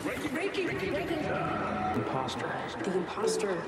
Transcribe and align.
Breaking, 0.00 0.30
breaking, 0.30 0.66
breaking. 0.66 1.18
Imposter. 1.96 2.52
The 2.84 2.96
imposter. 2.98 3.62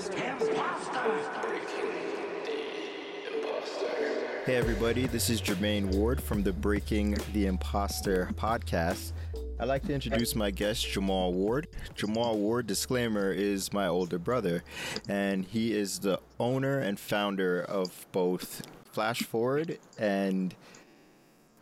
Hey, 4.47 4.55
everybody, 4.55 5.07
this 5.09 5.29
is 5.29 5.43
Jermaine 5.43 5.93
Ward 5.95 6.23
from 6.23 6.45
the 6.45 6.53
Breaking 6.53 7.19
the 7.33 7.47
Imposter 7.47 8.31
podcast. 8.35 9.13
I'd 9.59 9.67
like 9.67 9.83
to 9.87 9.93
introduce 9.93 10.37
my 10.37 10.53
guest, 10.53 10.89
Jamal 10.89 11.33
Ward. 11.33 11.67
Jamal 11.97 12.39
Ward, 12.39 12.69
disclaimer, 12.69 13.33
is 13.33 13.73
my 13.73 13.89
older 13.89 14.19
brother, 14.19 14.63
and 15.09 15.45
he 15.45 15.77
is 15.77 15.99
the 15.99 16.21
owner 16.39 16.79
and 16.79 17.01
founder 17.01 17.61
of 17.61 18.07
both 18.13 18.63
Flash 18.93 19.23
Forward 19.25 19.79
and 19.99 20.55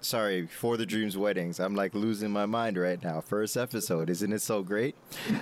sorry, 0.00 0.46
for 0.46 0.76
the 0.76 0.86
dreams 0.86 1.16
weddings. 1.16 1.60
I'm 1.60 1.74
like 1.74 1.94
losing 1.94 2.30
my 2.30 2.46
mind 2.46 2.76
right 2.78 3.02
now. 3.02 3.20
First 3.20 3.56
episode, 3.56 4.10
isn't 4.10 4.32
it 4.32 4.42
so 4.42 4.62
great? 4.62 4.94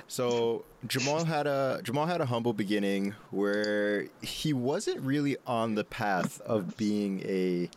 So 0.09 0.65
Jamal 0.87 1.25
had 1.25 1.47
a 1.47 1.80
Jamal 1.83 2.07
had 2.07 2.21
a 2.21 2.27
humble 2.27 2.53
beginning 2.53 3.15
where 3.30 4.09
he 4.23 4.53
wasn't 4.53 5.01
really 5.01 5.37
on 5.47 5.75
the 5.75 5.85
path 5.85 6.41
of 6.43 6.77
being 6.77 7.21
a 7.23 7.71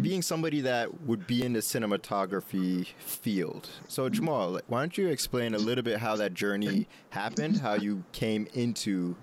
being 0.00 0.20
somebody 0.20 0.60
that 0.62 1.02
would 1.02 1.26
be 1.26 1.44
in 1.44 1.52
the 1.52 1.60
cinematography 1.60 2.88
field. 2.98 3.68
So 3.88 4.08
Jamal, 4.08 4.60
why 4.66 4.80
don't 4.80 4.98
you 4.98 5.08
explain 5.08 5.54
a 5.54 5.58
little 5.58 5.84
bit 5.84 5.98
how 5.98 6.16
that 6.16 6.34
journey 6.34 6.88
happened, 7.10 7.60
how 7.60 7.74
you 7.74 8.04
came 8.12 8.48
into 8.52 9.16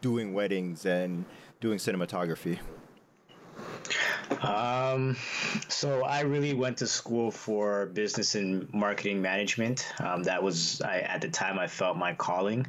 doing 0.00 0.34
weddings 0.34 0.84
and 0.84 1.24
doing 1.60 1.78
cinematography? 1.78 2.58
Um, 4.42 5.16
so 5.68 6.04
I 6.04 6.20
really 6.22 6.54
went 6.54 6.78
to 6.78 6.86
school 6.86 7.30
for 7.30 7.86
business 7.86 8.34
and 8.34 8.72
marketing 8.72 9.22
management. 9.22 9.86
Um, 10.00 10.22
that 10.24 10.42
was 10.42 10.80
I, 10.80 11.00
at 11.00 11.20
the 11.20 11.28
time 11.28 11.58
I 11.58 11.66
felt 11.66 11.96
my 11.96 12.14
calling, 12.14 12.66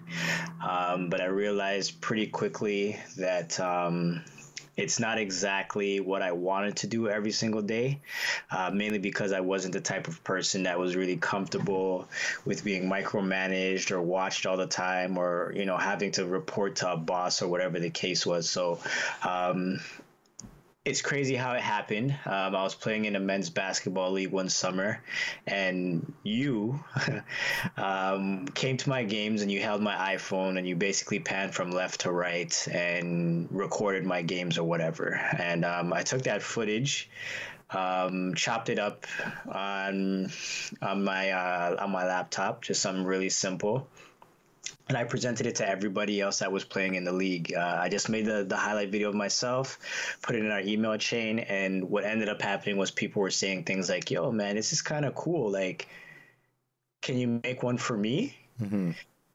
um, 0.68 1.10
but 1.10 1.22
I 1.22 1.26
realized 1.26 2.02
pretty 2.02 2.28
quickly 2.28 3.00
that. 3.18 3.60
Um, 3.60 4.24
it's 4.78 5.00
not 5.00 5.18
exactly 5.18 6.00
what 6.00 6.22
I 6.22 6.32
wanted 6.32 6.76
to 6.78 6.88
do 6.88 7.10
every 7.10 7.32
single 7.32 7.64
day, 7.64 8.00
uh, 8.52 8.70
mainly 8.72 9.00
because 9.00 9.32
I 9.32 9.40
wasn't 9.40 9.74
the 9.74 9.82
type 9.82 10.08
of 10.08 10.24
person 10.24 10.64
that 10.64 10.78
was 10.78 10.96
really 10.96 11.18
comfortable 11.18 12.08
with 12.46 12.64
being 12.64 12.88
micromanaged 12.88 13.90
or 13.90 14.04
watched 14.04 14.46
all 14.46 14.56
the 14.56 14.68
time 14.68 15.18
or, 15.18 15.52
you 15.56 15.66
know, 15.66 15.78
having 15.78 16.12
to 16.12 16.28
report 16.28 16.76
to 16.78 16.92
a 16.92 16.98
boss 16.98 17.42
or 17.42 17.48
whatever 17.48 17.80
the 17.80 17.90
case 17.90 18.24
was. 18.24 18.48
So, 18.48 18.80
um, 19.24 19.80
it's 20.88 21.02
crazy 21.02 21.36
how 21.36 21.52
it 21.54 21.62
happened. 21.62 22.12
Um, 22.26 22.56
I 22.56 22.64
was 22.64 22.74
playing 22.74 23.06
in 23.06 23.18
a 23.18 23.20
men's 23.20 23.50
basketball 23.50 24.12
league 24.12 24.32
one 24.32 24.48
summer, 24.48 25.04
and 25.46 26.14
you 26.24 26.80
um, 27.78 28.48
came 28.48 28.78
to 28.78 28.90
my 28.90 29.04
games 29.04 29.42
and 29.42 29.52
you 29.52 29.62
held 29.62 29.82
my 29.82 30.16
iPhone 30.16 30.58
and 30.58 30.66
you 30.66 30.78
basically 30.78 31.20
panned 31.20 31.54
from 31.54 31.72
left 31.72 32.02
to 32.02 32.12
right 32.12 32.68
and 32.72 33.50
recorded 33.52 34.06
my 34.06 34.22
games 34.22 34.58
or 34.58 34.64
whatever. 34.64 35.16
And 35.38 35.66
um, 35.66 35.92
I 35.92 36.04
took 36.04 36.22
that 36.24 36.42
footage, 36.42 37.10
um, 37.72 38.34
chopped 38.36 38.70
it 38.70 38.80
up 38.80 39.06
on 39.52 40.32
on 40.82 41.04
my 41.04 41.32
uh, 41.32 41.76
on 41.84 41.92
my 41.92 42.06
laptop, 42.06 42.62
just 42.62 42.82
something 42.82 43.04
really 43.04 43.30
simple 43.30 43.90
and 44.88 44.98
I 44.98 45.04
presented 45.04 45.46
it 45.46 45.56
to 45.56 45.68
everybody 45.68 46.22
else 46.22 46.40
that 46.40 46.52
was 46.52 46.64
playing 46.64 46.96
in 46.96 47.04
the 47.04 47.12
league. 47.12 47.54
Uh, 47.56 47.78
I 47.82 47.90
just 47.90 48.10
made 48.10 48.26
the, 48.26 48.44
the 48.44 48.56
highlight 48.56 48.90
video 48.90 49.10
of 49.10 49.16
myself, 49.16 49.80
put 50.22 50.36
it 50.36 50.46
in 50.46 50.52
our 50.52 50.62
email 50.62 50.98
chain, 50.98 51.40
and 51.40 51.90
what 51.90 52.06
ended 52.06 52.30
up 52.30 52.42
happening 52.42 52.78
was 52.78 52.92
people 52.92 53.22
were 53.22 53.32
saying 53.32 53.64
things 53.64 53.90
like, 53.90 54.10
"Yo, 54.10 54.32
man, 54.32 54.56
this 54.56 54.74
is 54.74 54.82
kind 54.82 55.06
of 55.06 55.16
cool. 55.16 55.52
Like, 55.52 55.88
can 57.02 57.18
you 57.18 57.40
make 57.44 57.64
one 57.64 57.78
for 57.78 57.98
me?" 57.98 58.38
Mm-hmm. 58.62 58.92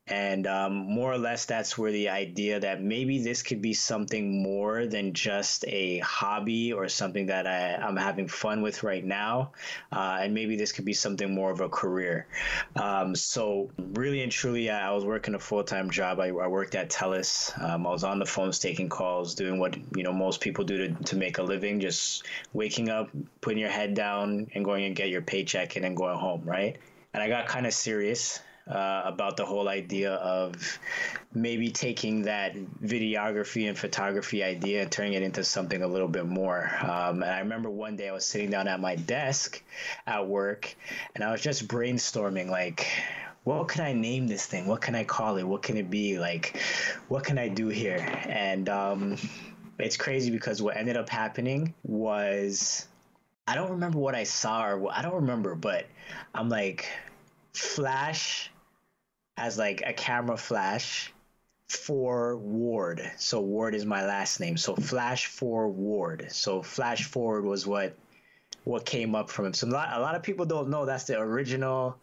And 0.08 0.48
um, 0.48 0.74
more 0.74 1.12
or 1.12 1.18
less, 1.18 1.44
that's 1.44 1.78
where 1.78 1.92
the 1.92 2.08
idea 2.08 2.58
that 2.58 2.82
maybe 2.82 3.22
this 3.22 3.42
could 3.42 3.62
be 3.62 3.72
something 3.72 4.42
more 4.42 4.84
than 4.86 5.12
just 5.12 5.64
a 5.68 5.98
hobby 5.98 6.72
or 6.72 6.88
something 6.88 7.26
that 7.26 7.46
I, 7.46 7.74
am 7.86 7.96
having 7.96 8.26
fun 8.26 8.62
with 8.62 8.82
right 8.82 9.04
now. 9.04 9.52
Uh, 9.92 10.18
and 10.20 10.34
maybe 10.34 10.56
this 10.56 10.72
could 10.72 10.84
be 10.84 10.92
something 10.92 11.32
more 11.32 11.52
of 11.52 11.60
a 11.60 11.68
career. 11.68 12.26
Um, 12.74 13.14
so, 13.14 13.70
really 13.78 14.22
and 14.22 14.32
truly, 14.32 14.70
I 14.70 14.90
was 14.90 15.04
working 15.04 15.36
a 15.36 15.38
full 15.38 15.62
time 15.62 15.88
job. 15.88 16.18
I, 16.18 16.28
I, 16.28 16.48
worked 16.48 16.74
at 16.74 16.90
TELUS. 16.90 17.62
Um, 17.62 17.86
I 17.86 17.90
was 17.90 18.02
on 18.02 18.18
the 18.18 18.26
phones 18.26 18.58
taking 18.58 18.88
calls, 18.88 19.36
doing 19.36 19.60
what 19.60 19.76
you 19.96 20.02
know 20.02 20.12
most 20.12 20.40
people 20.40 20.64
do 20.64 20.78
to, 20.78 21.04
to 21.04 21.16
make 21.16 21.38
a 21.38 21.42
living, 21.44 21.78
just 21.78 22.24
waking 22.52 22.88
up, 22.88 23.08
putting 23.40 23.58
your 23.58 23.70
head 23.70 23.94
down, 23.94 24.48
and 24.52 24.64
going 24.64 24.84
and 24.84 24.96
get 24.96 25.10
your 25.10 25.22
paycheck 25.22 25.76
and 25.76 25.84
then 25.84 25.94
going 25.94 26.18
home, 26.18 26.42
right? 26.44 26.76
And 27.14 27.22
I 27.22 27.28
got 27.28 27.46
kind 27.46 27.66
of 27.66 27.72
serious 27.72 28.40
uh, 28.68 29.02
about 29.04 29.36
the 29.36 29.44
whole 29.44 29.68
idea 29.68 30.14
of 30.14 30.78
maybe 31.34 31.70
taking 31.70 32.22
that 32.22 32.54
videography 32.54 33.68
and 33.68 33.76
photography 33.76 34.42
idea 34.42 34.82
and 34.82 34.92
turning 34.92 35.14
it 35.14 35.22
into 35.22 35.42
something 35.42 35.82
a 35.82 35.86
little 35.86 36.08
bit 36.08 36.26
more. 36.26 36.70
Um, 36.80 37.22
and 37.22 37.32
I 37.32 37.40
remember 37.40 37.70
one 37.70 37.96
day 37.96 38.08
I 38.08 38.12
was 38.12 38.24
sitting 38.24 38.50
down 38.50 38.68
at 38.68 38.80
my 38.80 38.96
desk 38.96 39.62
at 40.06 40.26
work 40.26 40.74
and 41.14 41.24
I 41.24 41.32
was 41.32 41.40
just 41.40 41.66
brainstorming 41.66 42.48
like, 42.48 42.86
what 43.44 43.66
can 43.68 43.84
I 43.84 43.92
name 43.92 44.28
this 44.28 44.46
thing? 44.46 44.66
What 44.66 44.80
can 44.80 44.94
I 44.94 45.02
call 45.02 45.36
it? 45.38 45.42
What 45.42 45.62
can 45.62 45.76
it 45.76 45.90
be? 45.90 46.18
Like, 46.18 46.60
what 47.08 47.24
can 47.24 47.38
I 47.38 47.48
do 47.48 47.68
here? 47.68 47.98
And 48.28 48.68
um, 48.68 49.16
it's 49.78 49.96
crazy 49.96 50.30
because 50.30 50.62
what 50.62 50.76
ended 50.76 50.96
up 50.96 51.08
happening 51.08 51.74
was 51.82 52.86
I 53.48 53.56
don't 53.56 53.72
remember 53.72 53.98
what 53.98 54.14
I 54.14 54.22
saw 54.22 54.68
or 54.68 54.92
I 54.92 55.02
don't 55.02 55.14
remember, 55.14 55.56
but 55.56 55.86
I'm 56.32 56.48
like, 56.48 56.88
flash 57.52 58.51
as 59.36 59.58
like 59.58 59.82
a 59.84 59.92
camera 59.92 60.36
flash 60.36 61.12
for 61.68 62.36
Ward. 62.36 63.10
So 63.16 63.40
Ward 63.40 63.74
is 63.74 63.84
my 63.84 64.06
last 64.06 64.40
name. 64.40 64.56
So 64.56 64.76
Flash 64.76 65.26
for 65.26 65.68
Ward. 65.68 66.26
So 66.30 66.62
Flash 66.62 67.04
Forward 67.04 67.44
was 67.44 67.66
what 67.66 67.96
what 68.64 68.84
came 68.84 69.14
up 69.14 69.30
from 69.30 69.46
him. 69.46 69.54
So 69.54 69.66
a 69.66 69.70
lot, 69.70 69.88
a 69.92 70.00
lot 70.00 70.14
of 70.14 70.22
people 70.22 70.46
don't 70.46 70.68
know 70.68 70.84
that's 70.84 71.04
the 71.04 71.18
original 71.18 71.96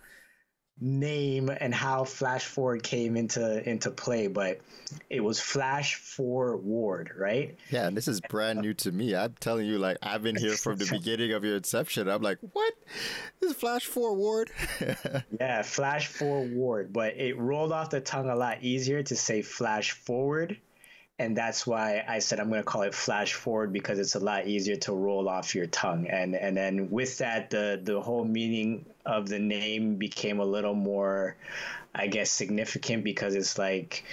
name 0.81 1.49
and 1.49 1.73
how 1.73 2.03
Flash 2.03 2.45
Forward 2.45 2.83
came 2.83 3.17
into 3.17 3.67
into 3.69 3.91
play, 3.91 4.27
but 4.27 4.61
it 5.09 5.21
was 5.21 5.39
Flash 5.39 5.95
Forward, 5.95 7.11
right? 7.17 7.57
Yeah, 7.69 7.87
and 7.87 7.97
this 7.97 8.07
is 8.07 8.21
brand 8.21 8.59
new 8.59 8.73
to 8.75 8.91
me. 8.91 9.15
I'm 9.15 9.35
telling 9.39 9.65
you, 9.65 9.77
like 9.77 9.97
I've 10.01 10.23
been 10.23 10.35
here 10.35 10.55
from 10.55 10.77
the 10.77 10.85
beginning 10.91 11.33
of 11.33 11.43
your 11.43 11.55
inception. 11.55 12.07
I'm 12.07 12.21
like, 12.21 12.39
what? 12.53 12.73
This 13.39 13.51
is 13.51 13.57
Flash 13.57 13.85
Forward. 13.85 14.51
yeah, 15.39 15.61
Flash 15.61 16.07
Forward, 16.07 16.93
but 16.93 17.15
it 17.17 17.37
rolled 17.37 17.71
off 17.71 17.89
the 17.89 18.01
tongue 18.01 18.29
a 18.29 18.35
lot 18.35 18.63
easier 18.63 19.03
to 19.03 19.15
say 19.15 19.41
Flash 19.41 19.91
Forward 19.91 20.57
and 21.19 21.35
that's 21.35 21.67
why 21.67 22.03
I 22.07 22.19
said 22.19 22.39
I'm 22.39 22.47
going 22.47 22.61
to 22.61 22.65
call 22.65 22.83
it 22.83 22.95
flash 22.95 23.33
forward 23.33 23.73
because 23.73 23.99
it's 23.99 24.15
a 24.15 24.19
lot 24.19 24.47
easier 24.47 24.77
to 24.77 24.93
roll 24.93 25.27
off 25.27 25.53
your 25.53 25.67
tongue. 25.67 26.07
And 26.07 26.33
and 26.33 26.55
then 26.55 26.89
with 26.89 27.17
that, 27.17 27.49
the 27.49 27.79
the 27.83 28.01
whole 28.01 28.23
meaning 28.23 28.85
of 29.05 29.27
the 29.27 29.37
name 29.37 29.97
became 29.97 30.39
a 30.39 30.45
little 30.45 30.73
more, 30.73 31.35
I 31.93 32.07
guess, 32.07 32.31
significant 32.31 33.03
because 33.03 33.35
it's 33.35 33.57
like 33.57 34.05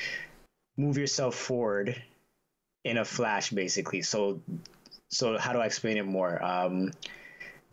move 0.77 0.99
yourself 0.99 1.37
forward 1.37 2.03
in 2.85 2.99
a 2.99 3.05
flash, 3.05 3.51
basically. 3.51 4.03
So 4.03 4.43
so 5.09 5.39
how 5.39 5.53
do 5.53 5.61
I 5.61 5.67
explain 5.67 5.99
it 5.99 6.07
more? 6.07 6.43
Um, 6.43 6.91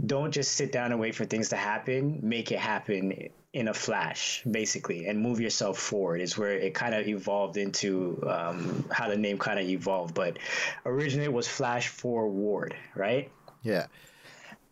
don't 0.05 0.31
just 0.31 0.51
sit 0.51 0.71
down 0.71 0.91
and 0.91 1.01
wait 1.01 1.15
for 1.15 1.25
things 1.25 1.50
to 1.50 1.55
happen. 1.55 2.19
Make 2.21 2.51
it 2.51 2.59
happen 2.59 3.29
in 3.53 3.67
a 3.67 3.73
flash, 3.73 4.41
basically, 4.49 5.05
and 5.05 5.19
move 5.19 5.39
yourself 5.39 5.77
forward 5.77 6.21
is 6.21 6.37
where 6.37 6.57
it 6.57 6.73
kind 6.73 6.95
of 6.95 7.07
evolved 7.07 7.55
into 7.55 8.21
um, 8.27 8.83
how 8.91 9.07
the 9.07 9.15
name 9.15 9.37
kind 9.37 9.59
of 9.59 9.65
evolved. 9.65 10.15
But 10.15 10.39
originally 10.85 11.25
it 11.25 11.33
was 11.33 11.47
Flash 11.47 11.87
Forward, 11.87 12.75
right? 12.95 13.31
Yeah. 13.61 13.85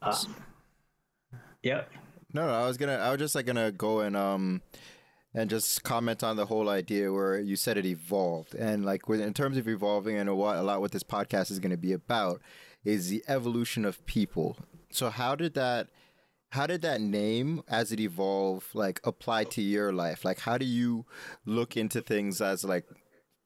Uh, 0.02 0.18
yep. 1.62 1.92
No, 2.34 2.48
no, 2.48 2.54
I 2.54 2.66
was 2.66 2.78
gonna, 2.78 2.96
I 2.96 3.12
was 3.12 3.20
just 3.20 3.36
like 3.36 3.46
gonna 3.46 3.72
go 3.72 4.00
and 4.00 4.18
um, 4.18 4.62
and 5.34 5.50
just 5.50 5.84
comment 5.84 6.24
on 6.24 6.36
the 6.36 6.48
whole 6.48 6.68
idea 6.68 7.12
where 7.12 7.40
you 7.40 7.56
said 7.56 7.78
it 7.78 7.86
evolved, 7.86 8.56
and 8.56 8.84
like 8.84 9.08
with, 9.08 9.22
in 9.22 9.34
terms 9.34 9.58
of 9.58 9.68
evolving, 9.68 10.18
and 10.18 10.36
what 10.36 10.58
a 10.58 10.64
lot 10.64 10.82
what 10.82 10.92
this 10.92 11.04
podcast 11.04 11.52
is 11.52 11.60
going 11.60 11.72
to 11.72 11.78
be 11.78 11.94
about 11.94 12.42
is 12.84 13.10
the 13.10 13.24
evolution 13.28 13.86
of 13.86 14.04
people. 14.08 14.58
So 14.92 15.10
how 15.12 15.36
did 15.36 15.54
that? 15.54 15.90
How 16.52 16.68
did 16.68 16.82
that 16.82 17.02
name 17.02 17.64
as 17.68 17.92
it 17.92 18.00
evolved 18.00 18.68
like 18.74 19.00
apply 19.04 19.46
to 19.46 19.62
your 19.62 19.92
life? 19.92 20.26
Like 20.26 20.40
how 20.40 20.58
do 20.58 20.66
you 20.66 21.06
look 21.46 21.78
into 21.78 22.02
things 22.02 22.42
as 22.42 22.64
like 22.64 22.86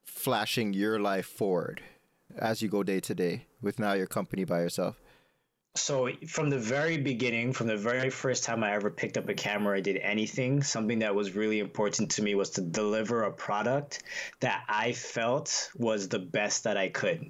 flashing 0.05 0.73
your 0.73 0.99
life 0.99 1.25
forward 1.25 1.81
as 2.37 2.61
you 2.61 2.67
go 2.67 2.83
day 2.83 2.99
to 2.99 3.15
day 3.15 3.45
with 3.61 3.79
now 3.79 3.93
your 3.93 4.07
company 4.07 4.43
by 4.43 4.59
yourself? 4.59 4.99
So 5.75 6.09
from 6.27 6.49
the 6.49 6.57
very 6.57 6.97
beginning 6.97 7.53
from 7.53 7.67
the 7.67 7.77
very 7.77 8.09
first 8.09 8.45
time 8.45 8.63
i 8.63 8.73
ever 8.73 8.89
picked 8.89 9.17
up 9.17 9.27
a 9.29 9.33
camera 9.33 9.77
i 9.77 9.81
did 9.81 9.97
anything. 9.97 10.63
Something 10.63 10.99
that 10.99 11.13
was 11.13 11.35
really 11.35 11.59
important 11.59 12.11
to 12.11 12.23
me 12.23 12.33
was 12.33 12.51
to 12.51 12.61
deliver 12.61 13.23
a 13.23 13.31
product 13.31 14.01
that 14.39 14.63
i 14.67 14.93
felt 14.93 15.69
was 15.75 16.07
the 16.09 16.19
best 16.19 16.63
that 16.63 16.77
i 16.77 16.89
could 16.89 17.29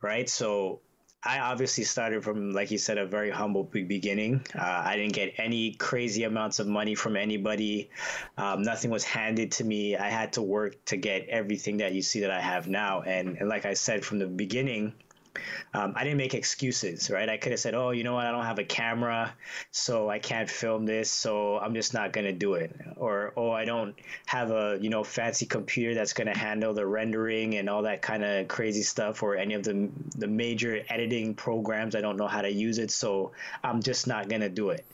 right? 0.00 0.28
So 0.28 0.80
I 1.24 1.38
obviously 1.38 1.84
started 1.84 2.24
from, 2.24 2.52
like 2.52 2.72
you 2.72 2.78
said, 2.78 2.98
a 2.98 3.06
very 3.06 3.30
humble 3.30 3.62
beginning. 3.62 4.44
Uh, 4.58 4.82
I 4.84 4.96
didn't 4.96 5.12
get 5.12 5.34
any 5.38 5.74
crazy 5.74 6.24
amounts 6.24 6.58
of 6.58 6.66
money 6.66 6.96
from 6.96 7.16
anybody. 7.16 7.90
Um, 8.36 8.62
nothing 8.62 8.90
was 8.90 9.04
handed 9.04 9.52
to 9.52 9.64
me. 9.64 9.96
I 9.96 10.08
had 10.08 10.32
to 10.32 10.42
work 10.42 10.84
to 10.86 10.96
get 10.96 11.28
everything 11.28 11.76
that 11.76 11.92
you 11.92 12.02
see 12.02 12.20
that 12.20 12.32
I 12.32 12.40
have 12.40 12.66
now. 12.66 13.02
And, 13.02 13.36
and 13.38 13.48
like 13.48 13.66
I 13.66 13.74
said 13.74 14.04
from 14.04 14.18
the 14.18 14.26
beginning, 14.26 14.94
um, 15.74 15.94
I 15.96 16.04
didn't 16.04 16.18
make 16.18 16.34
excuses, 16.34 17.10
right? 17.10 17.28
I 17.28 17.36
could 17.38 17.52
have 17.52 17.60
said, 17.60 17.74
"Oh, 17.74 17.90
you 17.90 18.04
know 18.04 18.14
what? 18.14 18.26
I 18.26 18.30
don't 18.30 18.44
have 18.44 18.58
a 18.58 18.64
camera, 18.64 19.34
so 19.70 20.08
I 20.10 20.18
can't 20.18 20.48
film 20.48 20.84
this, 20.84 21.10
so 21.10 21.58
I'm 21.58 21.74
just 21.74 21.94
not 21.94 22.12
gonna 22.12 22.32
do 22.32 22.54
it." 22.54 22.74
Or, 22.96 23.32
"Oh, 23.36 23.50
I 23.50 23.64
don't 23.64 23.94
have 24.26 24.50
a 24.50 24.78
you 24.80 24.90
know 24.90 25.04
fancy 25.04 25.46
computer 25.46 25.94
that's 25.94 26.12
gonna 26.12 26.36
handle 26.36 26.74
the 26.74 26.86
rendering 26.86 27.54
and 27.54 27.68
all 27.70 27.82
that 27.82 28.02
kind 28.02 28.24
of 28.24 28.48
crazy 28.48 28.82
stuff, 28.82 29.22
or 29.22 29.36
any 29.36 29.54
of 29.54 29.62
the 29.62 29.90
the 30.16 30.26
major 30.28 30.84
editing 30.88 31.34
programs. 31.34 31.94
I 31.96 32.00
don't 32.00 32.16
know 32.16 32.28
how 32.28 32.42
to 32.42 32.50
use 32.50 32.78
it, 32.78 32.90
so 32.90 33.32
I'm 33.64 33.82
just 33.82 34.06
not 34.06 34.28
gonna 34.28 34.50
do 34.50 34.70
it." 34.70 34.84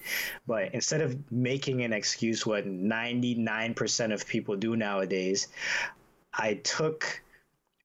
But 0.46 0.74
instead 0.74 1.00
of 1.00 1.32
making 1.32 1.82
an 1.82 1.92
excuse, 1.92 2.46
what 2.46 2.66
99% 2.66 4.12
of 4.12 4.26
people 4.26 4.56
do 4.56 4.76
nowadays, 4.76 5.48
I 6.32 6.54
took 6.54 7.22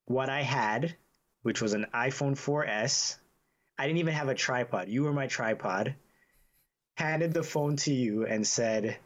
what 0.06 0.28
I 0.28 0.42
had 0.42 0.96
which 1.44 1.60
was 1.60 1.74
an 1.74 1.86
iPhone 1.94 2.32
4S. 2.32 3.18
I 3.78 3.86
didn't 3.86 3.98
even 3.98 4.14
have 4.14 4.28
a 4.28 4.34
tripod. 4.34 4.88
You 4.88 5.02
were 5.02 5.12
my 5.12 5.26
tripod. 5.26 5.94
Handed 6.96 7.34
the 7.34 7.42
phone 7.42 7.76
to 7.76 7.92
you 7.92 8.24
and 8.24 8.46
said, 8.46 8.96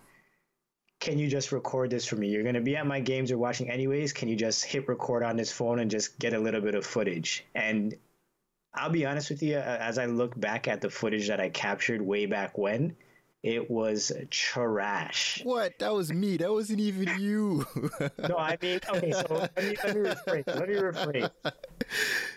Can 1.00 1.18
you 1.18 1.26
just 1.26 1.50
record 1.50 1.90
this 1.90 2.06
for 2.06 2.14
me? 2.14 2.28
You're 2.28 2.44
going 2.44 2.54
to 2.54 2.60
be 2.60 2.76
at 2.76 2.86
my 2.86 3.00
games 3.00 3.28
you're 3.28 3.40
watching 3.40 3.68
anyways. 3.68 4.12
Can 4.12 4.28
you 4.28 4.36
just 4.36 4.64
hit 4.64 4.86
record 4.86 5.24
on 5.24 5.36
this 5.36 5.50
phone 5.50 5.80
and 5.80 5.90
just 5.90 6.18
get 6.18 6.32
a 6.32 6.38
little 6.38 6.60
bit 6.60 6.76
of 6.76 6.86
footage? 6.86 7.44
And 7.56 7.96
I'll 8.72 8.90
be 8.90 9.04
honest 9.04 9.30
with 9.30 9.42
you, 9.42 9.56
as 9.56 9.98
I 9.98 10.06
look 10.06 10.38
back 10.38 10.68
at 10.68 10.80
the 10.80 10.90
footage 10.90 11.26
that 11.28 11.40
I 11.40 11.48
captured 11.48 12.00
way 12.00 12.26
back 12.26 12.56
when, 12.56 12.94
it 13.42 13.70
was 13.70 14.10
trash. 14.30 15.40
What? 15.44 15.78
That 15.78 15.92
was 15.92 16.12
me. 16.12 16.36
That 16.38 16.50
wasn't 16.50 16.80
even 16.80 17.20
you. 17.20 17.64
no, 18.28 18.36
I 18.36 18.58
mean, 18.60 18.80
okay. 18.88 19.12
So 19.12 19.26
let 19.30 19.56
me 19.56 19.76
let 19.84 19.96
me 19.96 20.02
rephrase. 20.02 20.46
Let 20.46 20.68
me 20.68 20.74
rephrase. 20.74 21.30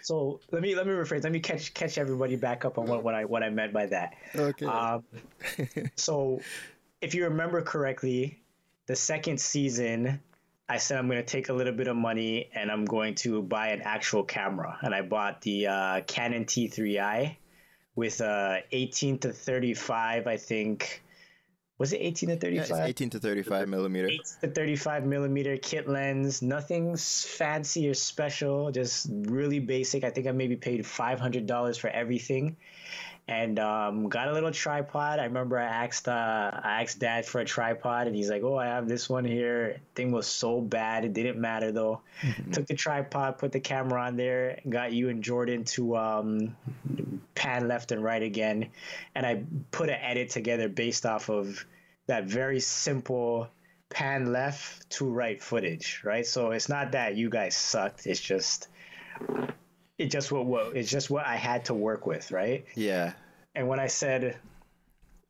So 0.04 0.40
let 0.52 0.62
me 0.62 0.76
let 0.76 0.86
me 0.86 0.94
rephrase. 0.94 1.24
Let 1.24 1.32
me 1.32 1.40
catch 1.40 1.74
catch 1.74 1.98
everybody 1.98 2.36
back 2.36 2.66
up 2.66 2.78
on 2.78 2.88
what, 2.88 3.04
what 3.04 3.16
I 3.16 3.26
what 3.26 3.44
I 3.44 3.50
meant 3.50 3.74
by 3.74 3.88
that. 3.88 4.14
Okay. 4.36 4.66
Um, 4.66 5.04
so, 5.96 6.42
if 7.02 7.16
you 7.16 7.24
remember 7.26 7.62
correctly, 7.62 8.40
the 8.86 8.96
second 8.96 9.42
season, 9.42 10.22
I 10.70 10.78
said 10.78 11.00
I'm 11.00 11.08
going 11.08 11.20
to 11.20 11.26
take 11.26 11.50
a 11.50 11.54
little 11.54 11.74
bit 11.74 11.88
of 11.88 11.96
money 11.98 12.50
and 12.54 12.72
I'm 12.72 12.86
going 12.86 13.16
to 13.16 13.42
buy 13.42 13.70
an 13.70 13.82
actual 13.82 14.24
camera, 14.24 14.78
and 14.82 14.94
I 14.94 15.02
bought 15.02 15.42
the 15.42 15.68
uh, 15.68 16.02
Canon 16.02 16.46
T3i 16.46 17.38
with 18.02 18.20
uh 18.20 18.58
18 18.72 19.20
to 19.20 19.32
35 19.32 20.26
i 20.26 20.36
think. 20.36 21.04
Was 21.78 21.94
it 21.94 21.98
18 21.98 22.30
to 22.30 22.36
35 22.36 22.70
yeah, 22.70 22.86
18 22.86 23.10
to 23.12 23.20
35 23.20 23.68
millimeter. 23.68 24.08
18 24.08 24.20
to 24.42 24.48
35 24.50 25.06
millimeter 25.06 25.58
kit 25.58 25.88
lens. 25.90 26.42
Nothing 26.44 26.96
fancy 26.96 27.90
or 27.90 27.96
special 27.96 28.72
just 28.72 29.08
really 29.10 29.60
basic. 29.60 30.04
I 30.04 30.12
think 30.12 30.28
i 30.28 30.32
maybe 30.32 30.56
paid 30.56 30.84
$500 30.84 31.80
for 31.80 31.90
everything 31.90 32.56
and 33.28 33.60
um, 33.60 34.10
got 34.10 34.28
a 34.28 34.34
little 34.34 34.52
tripod. 34.52 35.20
I 35.20 35.26
remember 35.26 35.58
I 35.58 35.66
asked 35.66 36.08
uh, 36.08 36.52
I 36.64 36.82
asked 36.82 37.00
dad 37.00 37.26
for 37.26 37.40
a 37.40 37.46
tripod, 37.46 38.08
and 38.08 38.16
he's 38.16 38.30
like, 38.30 38.44
"Oh, 38.44 38.58
I 38.58 38.66
have 38.66 38.88
this 38.88 39.10
one 39.10 39.26
here." 39.26 39.80
Thing 39.96 40.12
was 40.12 40.28
so 40.28 40.62
bad, 40.62 41.06
it 41.06 41.14
didn't 41.14 41.40
matter 41.40 41.72
though. 41.72 42.02
Mm-hmm. 42.22 42.52
Took 42.52 42.68
the 42.68 42.76
tripod, 42.76 43.38
put 43.38 43.52
the 43.52 43.60
camera 43.60 44.02
on 44.02 44.18
there, 44.18 44.60
got 44.68 44.92
you 44.92 45.10
and 45.10 45.24
Jordan 45.24 45.64
to 45.66 45.96
um, 45.98 46.56
pan 47.36 47.68
left 47.68 47.92
and 47.92 48.04
right 48.04 48.22
again, 48.22 48.70
and 49.16 49.26
I 49.26 49.44
put 49.72 49.90
an 49.90 50.00
edit 50.02 50.30
together 50.30 50.68
based 50.68 51.06
off 51.06 51.30
of 51.30 51.66
that 52.08 52.26
very 52.26 52.60
simple 52.60 53.48
pan 53.90 54.32
left 54.32 54.90
to 54.90 55.10
right 55.10 55.42
footage, 55.42 56.02
right? 56.04 56.26
So 56.26 56.52
it's 56.52 56.70
not 56.70 56.94
that 56.94 57.16
you 57.16 57.30
guys 57.30 57.56
sucked. 57.56 58.08
It's 58.08 58.20
just 58.20 58.68
it 60.02 60.12
just 60.12 60.32
what, 60.32 60.46
what 60.46 60.76
it's 60.76 60.90
just 60.90 61.10
what 61.10 61.26
I 61.26 61.36
had 61.36 61.66
to 61.66 61.74
work 61.74 62.06
with, 62.06 62.32
right? 62.32 62.66
Yeah. 62.76 63.14
And 63.56 63.68
when 63.68 63.80
I 63.80 63.88
said 63.88 64.38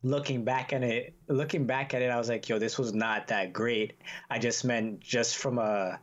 looking 0.03 0.43
back 0.43 0.73
at 0.73 0.83
it, 0.83 1.13
looking 1.27 1.65
back 1.65 1.93
at 1.93 2.01
it, 2.01 2.09
I 2.09 2.17
was 2.17 2.29
like, 2.29 2.47
yo, 2.49 2.59
this 2.59 2.77
was 2.77 2.93
not 2.93 3.27
that 3.27 3.53
great. 3.53 3.93
I 4.29 4.39
just 4.39 4.65
meant 4.65 5.01
just 5.01 5.37
from 5.37 5.57
a 5.57 5.99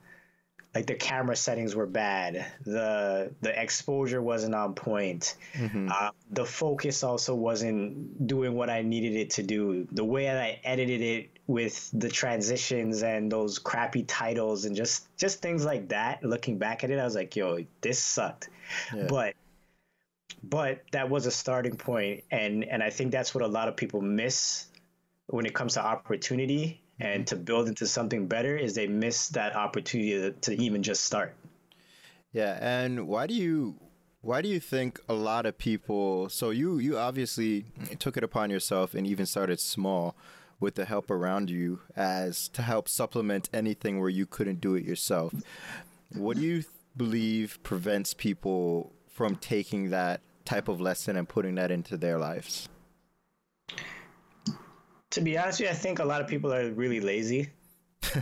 like 0.75 0.87
the 0.87 0.94
camera 0.94 1.35
settings 1.35 1.75
were 1.75 1.87
bad 1.87 2.47
the 2.65 3.32
the 3.41 3.61
exposure 3.61 4.20
wasn't 4.20 4.55
on 4.55 4.75
point 4.75 5.35
mm-hmm. 5.55 5.88
uh, 5.91 6.11
the 6.31 6.44
focus 6.44 7.03
also 7.03 7.35
wasn't 7.35 8.26
doing 8.26 8.55
what 8.55 8.69
i 8.69 8.82
needed 8.82 9.14
it 9.14 9.31
to 9.31 9.43
do 9.43 9.88
the 9.93 10.05
way 10.05 10.25
that 10.25 10.37
i 10.37 10.61
edited 10.64 11.00
it 11.00 11.31
with 11.49 11.91
the 11.93 12.09
transitions 12.09 13.03
and 13.03 13.33
those 13.33 13.59
crappy 13.59 14.05
titles 14.05 14.65
and 14.65 14.77
just 14.77 15.09
just 15.17 15.43
things 15.43 15.65
like 15.65 15.89
that 15.89 16.23
looking 16.23 16.59
back 16.59 16.85
at 16.85 16.91
it 16.91 16.99
i 16.99 17.05
was 17.05 17.17
like 17.17 17.35
yo 17.35 17.59
this 17.81 17.99
sucked 17.99 18.49
yeah. 18.95 19.06
but 19.09 19.35
but 20.43 20.83
that 20.93 21.11
was 21.11 21.27
a 21.27 21.31
starting 21.31 21.77
point 21.77 22.23
and 22.31 22.62
and 22.65 22.83
i 22.83 22.91
think 22.91 23.11
that's 23.11 23.35
what 23.35 23.43
a 23.43 23.49
lot 23.49 23.67
of 23.67 23.77
people 23.77 24.00
miss 24.00 24.67
when 25.29 25.47
it 25.47 25.55
comes 25.55 25.75
to 25.75 25.85
opportunity 25.85 26.81
and 27.00 27.25
mm-hmm. 27.25 27.25
to 27.25 27.37
build 27.37 27.69
into 27.69 27.87
something 27.87 28.27
better 28.27 28.56
is 28.56 28.75
they 28.75 28.87
miss 28.87 29.29
that 29.31 29.55
opportunity 29.55 30.12
to, 30.12 30.33
to 30.33 30.62
even 30.62 30.83
just 30.83 31.05
start. 31.05 31.35
Yeah, 32.33 32.59
and 32.61 33.06
why 33.06 33.27
do 33.27 33.35
you 33.35 33.77
why 34.21 34.43
do 34.43 34.49
you 34.49 34.61
think 34.61 35.00
a 35.09 35.15
lot 35.15 35.47
of 35.47 35.56
people 35.56 36.29
so 36.29 36.50
you 36.50 36.79
you 36.79 36.99
obviously 36.99 37.65
took 37.99 38.17
it 38.17 38.25
upon 38.25 38.50
yourself 38.50 38.95
and 38.95 39.06
even 39.06 39.25
started 39.25 39.61
small 39.61 40.17
with 40.61 40.75
the 40.75 40.85
help 40.85 41.11
around 41.11 41.51
you 41.51 41.81
as 41.97 42.49
to 42.49 42.63
help 42.63 42.89
supplement 42.89 43.49
anything 43.53 44.01
where 44.01 44.09
you 44.09 44.27
couldn't 44.27 44.61
do 44.61 44.75
it 44.75 44.85
yourself. 44.85 45.35
What 46.15 46.37
do 46.37 46.43
you 46.43 46.65
believe 46.97 47.59
prevents 47.63 48.15
people 48.15 48.93
from 49.09 49.37
taking 49.37 49.91
that 49.91 50.21
type 50.45 50.69
of 50.69 50.81
lesson 50.81 51.17
and 51.17 51.29
putting 51.29 51.55
that 51.57 51.71
into 51.71 51.97
their 51.97 52.19
lives? 52.19 52.69
to 55.11 55.21
be 55.21 55.39
honest 55.39 55.61
with 55.61 55.69
you, 55.69 55.73
I 55.73 55.77
think 55.77 55.99
a 55.99 56.05
lot 56.05 56.21
of 56.21 56.29
people 56.29 56.53
are 56.53 56.71
really 56.71 57.01
lazy. 57.01 57.51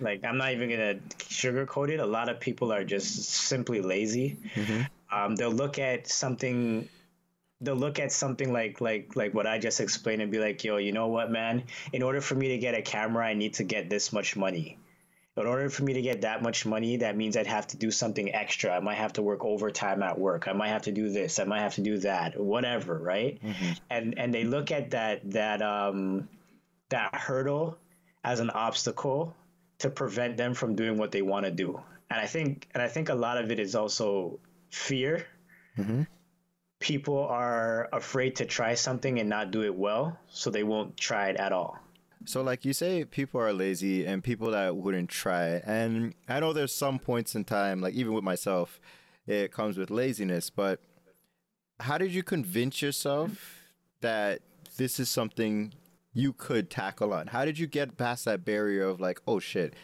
like 0.00 0.24
I'm 0.24 0.38
not 0.38 0.52
even 0.52 0.70
gonna 0.70 0.94
sugarcoat 1.18 1.90
it. 1.90 2.00
A 2.00 2.06
lot 2.06 2.28
of 2.28 2.40
people 2.40 2.72
are 2.72 2.84
just 2.84 3.24
simply 3.24 3.80
lazy. 3.80 4.38
Mm-hmm. 4.54 4.82
Um, 5.14 5.36
they'll 5.36 5.50
look 5.50 5.78
at 5.78 6.08
something. 6.08 6.88
They'll 7.62 7.74
look 7.74 7.98
at 7.98 8.12
something 8.12 8.52
like 8.52 8.80
like 8.80 9.16
like 9.16 9.32
what 9.34 9.46
I 9.46 9.58
just 9.58 9.80
explained 9.80 10.22
and 10.22 10.30
be 10.30 10.38
like, 10.38 10.62
"Yo, 10.64 10.76
you 10.76 10.92
know 10.92 11.08
what, 11.08 11.30
man? 11.30 11.64
In 11.92 12.02
order 12.02 12.20
for 12.20 12.34
me 12.34 12.48
to 12.48 12.58
get 12.58 12.74
a 12.74 12.82
camera, 12.82 13.26
I 13.26 13.34
need 13.34 13.54
to 13.54 13.64
get 13.64 13.88
this 13.88 14.12
much 14.12 14.36
money 14.36 14.78
in 15.36 15.46
order 15.46 15.70
for 15.70 15.82
me 15.82 15.94
to 15.94 16.02
get 16.02 16.22
that 16.22 16.42
much 16.42 16.66
money, 16.66 16.98
that 16.98 17.16
means 17.16 17.36
I'd 17.36 17.46
have 17.46 17.66
to 17.68 17.76
do 17.78 17.90
something 17.90 18.34
extra. 18.34 18.76
I 18.76 18.80
might 18.80 18.96
have 18.96 19.14
to 19.14 19.22
work 19.22 19.44
overtime 19.44 20.02
at 20.02 20.18
work. 20.18 20.46
I 20.46 20.52
might 20.52 20.68
have 20.68 20.82
to 20.82 20.92
do 20.92 21.08
this. 21.08 21.38
I 21.38 21.44
might 21.44 21.60
have 21.60 21.74
to 21.76 21.80
do 21.80 21.98
that. 21.98 22.38
Whatever, 22.38 22.98
right? 22.98 23.42
Mm-hmm. 23.42 23.72
And 23.88 24.18
and 24.18 24.34
they 24.34 24.44
look 24.44 24.70
at 24.70 24.90
that 24.90 25.30
that 25.30 25.62
um 25.62 26.28
that 26.90 27.14
hurdle 27.14 27.78
as 28.22 28.40
an 28.40 28.50
obstacle 28.50 29.34
to 29.78 29.88
prevent 29.88 30.36
them 30.36 30.52
from 30.52 30.76
doing 30.76 30.98
what 30.98 31.12
they 31.12 31.22
want 31.22 31.46
to 31.46 31.50
do. 31.50 31.80
And 32.10 32.20
I 32.20 32.26
think 32.26 32.68
and 32.74 32.82
I 32.82 32.88
think 32.88 33.08
a 33.08 33.14
lot 33.14 33.38
of 33.38 33.50
it 33.50 33.58
is 33.58 33.74
also 33.74 34.38
fear. 34.70 35.26
Mm-hmm. 35.78 36.02
People 36.82 37.26
are 37.28 37.88
afraid 37.92 38.34
to 38.36 38.44
try 38.44 38.74
something 38.74 39.20
and 39.20 39.28
not 39.28 39.52
do 39.52 39.62
it 39.62 39.74
well, 39.74 40.18
so 40.28 40.50
they 40.50 40.64
won't 40.64 40.96
try 40.96 41.28
it 41.28 41.36
at 41.36 41.52
all. 41.52 41.78
So, 42.24 42.42
like 42.42 42.64
you 42.64 42.72
say, 42.72 43.04
people 43.04 43.40
are 43.40 43.52
lazy 43.52 44.04
and 44.04 44.22
people 44.22 44.50
that 44.50 44.76
wouldn't 44.76 45.08
try 45.08 45.46
it. 45.46 45.64
And 45.64 46.14
I 46.28 46.40
know 46.40 46.52
there's 46.52 46.74
some 46.74 46.98
points 46.98 47.36
in 47.36 47.44
time, 47.44 47.80
like 47.80 47.94
even 47.94 48.12
with 48.14 48.24
myself, 48.24 48.80
it 49.26 49.52
comes 49.52 49.78
with 49.78 49.90
laziness. 49.90 50.50
But 50.50 50.80
how 51.78 51.98
did 51.98 52.12
you 52.12 52.24
convince 52.24 52.82
yourself 52.82 53.62
that 54.00 54.40
this 54.76 54.98
is 54.98 55.08
something 55.08 55.74
you 56.12 56.32
could 56.32 56.68
tackle 56.68 57.12
on? 57.12 57.28
How 57.28 57.44
did 57.44 57.60
you 57.60 57.68
get 57.68 57.96
past 57.96 58.24
that 58.24 58.44
barrier 58.44 58.88
of 58.88 59.00
like, 59.00 59.20
oh 59.26 59.38
shit, 59.38 59.74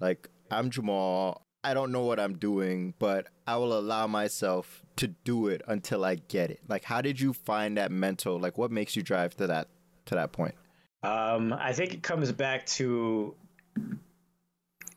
like 0.00 0.28
I'm 0.50 0.70
Jamal, 0.70 1.46
I 1.64 1.74
don't 1.74 1.90
know 1.90 2.04
what 2.04 2.20
I'm 2.20 2.36
doing, 2.36 2.94
but 2.98 3.26
I 3.46 3.56
will 3.56 3.76
allow 3.76 4.06
myself 4.06 4.82
to 4.96 5.08
do 5.08 5.48
it 5.48 5.62
until 5.66 6.04
I 6.04 6.16
get 6.16 6.50
it. 6.50 6.60
Like, 6.68 6.84
how 6.84 7.00
did 7.00 7.20
you 7.20 7.32
find 7.32 7.76
that 7.76 7.90
mental? 7.90 8.38
Like, 8.38 8.58
what 8.58 8.70
makes 8.70 8.96
you 8.96 9.02
drive 9.02 9.36
to 9.36 9.48
that 9.48 9.68
to 10.06 10.14
that 10.14 10.32
point? 10.32 10.54
Um, 11.02 11.52
I 11.52 11.72
think 11.72 11.94
it 11.94 12.02
comes 12.02 12.32
back 12.32 12.66
to 12.66 13.34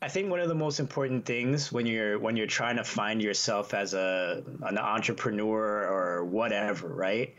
I 0.02 0.08
think 0.08 0.30
one 0.30 0.40
of 0.40 0.48
the 0.48 0.54
most 0.56 0.80
important 0.80 1.24
things 1.24 1.70
when 1.70 1.86
you're 1.86 2.18
when 2.18 2.36
you're 2.36 2.48
trying 2.48 2.76
to 2.76 2.84
find 2.84 3.22
yourself 3.22 3.72
as 3.72 3.94
a 3.94 4.42
an 4.62 4.76
entrepreneur 4.76 5.86
or 5.86 6.24
whatever, 6.24 6.88
right? 6.88 7.36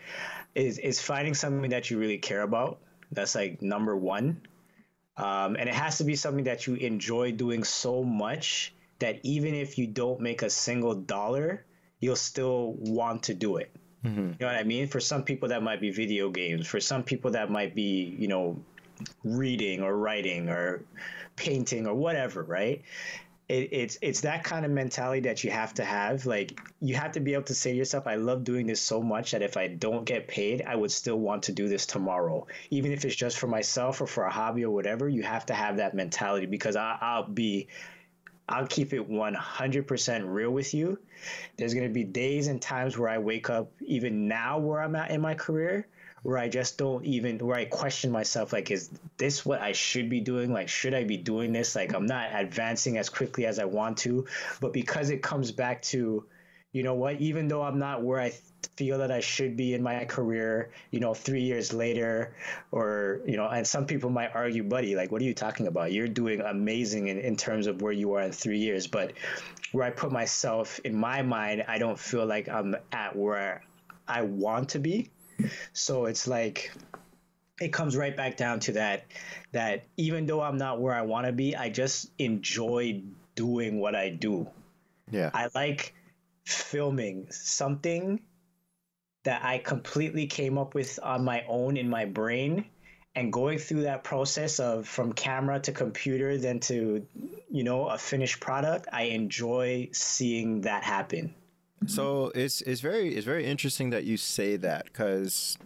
Is 0.56 0.78
is 0.78 1.02
finding 1.02 1.34
something 1.34 1.72
that 1.72 1.92
you 1.92 2.00
really 2.00 2.20
care 2.20 2.42
about. 2.42 2.80
That's 3.12 3.36
like 3.36 3.62
number 3.62 3.98
one. 3.98 4.42
Um, 5.18 5.58
and 5.58 5.68
it 5.68 5.76
has 5.76 5.98
to 5.98 6.06
be 6.06 6.16
something 6.16 6.46
that 6.46 6.66
you 6.66 6.76
enjoy 6.76 7.34
doing 7.34 7.66
so 7.66 8.02
much 8.02 8.74
that 9.04 9.20
even 9.24 9.54
if 9.54 9.78
you 9.78 9.86
don't 9.86 10.22
make 10.22 10.42
a 10.42 10.50
single 10.50 10.96
dollar, 10.96 11.66
you'll 12.00 12.16
still 12.16 12.74
want 12.80 13.24
to 13.24 13.34
do 13.34 13.58
it. 13.58 13.70
Mm-hmm. 14.06 14.20
You 14.20 14.36
know 14.40 14.48
what 14.48 14.56
I 14.56 14.64
mean? 14.64 14.88
For 14.88 15.02
some 15.02 15.24
people, 15.24 15.50
that 15.50 15.62
might 15.62 15.82
be 15.82 15.92
video 15.92 16.30
games. 16.30 16.68
For 16.68 16.80
some 16.80 17.04
people, 17.04 17.32
that 17.32 17.52
might 17.52 17.76
be, 17.76 18.16
you 18.18 18.28
know, 18.28 18.64
reading 19.24 19.82
or 19.82 19.96
writing 19.98 20.50
or 20.50 20.86
painting 21.36 21.86
or 21.86 21.94
whatever, 21.94 22.44
right? 22.44 22.82
It, 23.50 23.70
it's 23.74 23.98
it's 24.02 24.22
that 24.22 24.46
kind 24.46 24.66
of 24.66 24.72
mentality 24.72 25.22
that 25.28 25.44
you 25.44 25.52
have 25.52 25.74
to 25.76 25.84
have. 25.84 26.26
Like 26.26 26.60
you 26.80 26.96
have 26.96 27.12
to 27.14 27.20
be 27.20 27.34
able 27.34 27.44
to 27.44 27.56
say 27.56 27.72
to 27.72 27.78
yourself, 27.78 28.08
"I 28.08 28.16
love 28.16 28.46
doing 28.46 28.68
this 28.68 28.82
so 28.82 29.02
much 29.02 29.32
that 29.32 29.42
if 29.42 29.58
I 29.58 29.68
don't 29.68 30.06
get 30.06 30.30
paid, 30.30 30.64
I 30.66 30.76
would 30.78 30.92
still 30.92 31.20
want 31.20 31.44
to 31.44 31.52
do 31.52 31.68
this 31.68 31.86
tomorrow, 31.86 32.48
even 32.70 32.94
if 32.94 33.04
it's 33.04 33.16
just 33.16 33.38
for 33.38 33.48
myself 33.48 34.00
or 34.00 34.08
for 34.08 34.24
a 34.24 34.32
hobby 34.32 34.64
or 34.64 34.74
whatever." 34.74 35.10
You 35.10 35.24
have 35.24 35.46
to 35.48 35.54
have 35.54 35.78
that 35.78 35.94
mentality 35.94 36.46
because 36.46 36.78
I, 36.78 36.98
I'll 37.02 37.28
be 37.28 37.68
I'll 38.48 38.68
keep 38.68 38.94
it 38.94 39.10
100% 39.10 40.22
real 40.26 40.52
with 40.52 40.74
you. 40.74 41.00
There's 41.58 41.74
going 41.74 41.88
to 41.88 41.94
be 41.94 42.04
days 42.04 42.48
and 42.48 42.62
times 42.62 42.98
where 42.98 43.10
I 43.10 43.18
wake 43.18 43.50
up, 43.50 43.72
even 43.82 44.28
now 44.28 44.60
where 44.60 44.82
I'm 44.82 44.96
at 44.96 45.12
in 45.12 45.22
my 45.22 45.34
career, 45.34 45.88
where 46.24 46.38
I 46.38 46.50
just 46.50 46.78
don't 46.78 47.06
even, 47.06 47.38
where 47.38 47.58
I 47.58 47.66
question 47.66 48.12
myself 48.12 48.52
like, 48.52 48.70
is 48.72 48.90
this 49.18 49.46
what 49.46 49.62
I 49.62 49.72
should 49.72 50.10
be 50.10 50.20
doing? 50.20 50.52
Like, 50.52 50.68
should 50.68 50.94
I 50.94 51.04
be 51.06 51.18
doing 51.18 51.54
this? 51.54 51.76
Like, 51.76 51.94
I'm 51.94 52.06
not 52.06 52.30
advancing 52.34 52.98
as 52.98 53.10
quickly 53.10 53.46
as 53.46 53.60
I 53.60 53.66
want 53.66 53.98
to. 54.00 54.26
But 54.60 54.74
because 54.74 55.10
it 55.10 55.22
comes 55.22 55.52
back 55.52 55.82
to, 55.84 56.26
you 56.74 56.84
know 56.84 56.96
what, 56.96 57.22
even 57.22 57.48
though 57.48 57.62
I'm 57.62 57.80
not 57.80 58.04
where 58.04 58.20
I 58.20 58.34
feel 58.76 58.98
that 58.98 59.12
I 59.12 59.20
should 59.20 59.56
be 59.56 59.76
in 59.76 59.84
my 59.84 60.04
career, 60.06 60.72
you 60.90 61.00
know, 61.00 61.14
three 61.14 61.44
years 61.44 61.72
later, 61.72 62.36
or, 62.72 63.22
you 63.26 63.38
know, 63.38 63.48
and 63.48 63.66
some 63.66 63.86
people 63.86 64.10
might 64.10 64.32
argue, 64.34 64.64
buddy, 64.64 64.96
like, 64.96 65.12
what 65.12 65.22
are 65.22 65.26
you 65.26 65.36
talking 65.36 65.68
about? 65.68 65.92
You're 65.92 66.08
doing 66.08 66.42
amazing 66.42 67.08
in, 67.08 67.20
in 67.20 67.38
terms 67.38 67.68
of 67.68 67.84
where 67.84 67.92
you 67.92 68.14
are 68.14 68.22
in 68.24 68.32
three 68.32 68.58
years. 68.58 68.88
But 68.88 69.14
where 69.72 69.86
I 69.86 69.92
put 69.92 70.12
myself 70.12 70.80
in 70.80 70.96
my 70.96 71.22
mind, 71.22 71.64
I 71.68 71.78
don't 71.78 72.00
feel 72.00 72.26
like 72.26 72.50
I'm 72.50 72.76
at 72.92 73.16
where 73.16 73.64
I 74.08 74.24
want 74.24 74.70
to 74.70 74.80
be. 74.80 75.12
So 75.74 76.06
it's 76.06 76.28
like, 76.28 76.72
it 77.62 77.72
comes 77.72 77.96
right 77.96 78.18
back 78.18 78.36
down 78.36 78.60
to 78.62 78.72
that, 78.74 79.06
that 79.52 79.84
even 79.98 80.26
though 80.26 80.42
I'm 80.42 80.58
not 80.58 80.82
where 80.82 80.96
I 80.96 81.04
want 81.04 81.28
to 81.28 81.32
be, 81.32 81.56
I 81.56 81.70
just 81.70 82.10
enjoy 82.18 83.04
doing 83.36 83.80
what 83.80 83.94
I 83.94 84.10
do. 84.10 84.48
Yeah. 85.12 85.30
I 85.36 85.50
like 85.54 85.94
filming 86.46 87.28
something 87.32 88.22
that 89.24 89.44
I 89.44 89.58
completely 89.58 90.28
came 90.28 90.58
up 90.58 90.76
with 90.76 91.00
on 91.02 91.24
my 91.24 91.44
own 91.48 91.78
in 91.78 91.90
my 91.90 92.06
brain 92.06 92.66
and 93.16 93.32
going 93.32 93.60
through 93.60 93.84
that 93.84 94.04
process 94.04 94.60
of 94.60 94.88
from 94.88 95.14
camera 95.14 95.60
to 95.60 95.72
computer 95.72 96.38
then 96.38 96.60
to 96.60 97.06
you 97.50 97.64
know 97.64 97.88
a 97.88 97.98
finished 97.98 98.40
product 98.40 98.88
i 98.92 99.04
enjoy 99.04 99.88
seeing 99.92 100.62
that 100.62 100.84
happen. 100.84 101.34
So 101.86 102.32
it's 102.34 102.62
it's 102.62 102.82
very 102.82 103.14
it's 103.16 103.26
very 103.26 103.46
interesting 103.46 103.90
that 103.92 104.06
you 104.06 104.18
say 104.18 104.56
that 104.58 104.86
because 104.86 105.58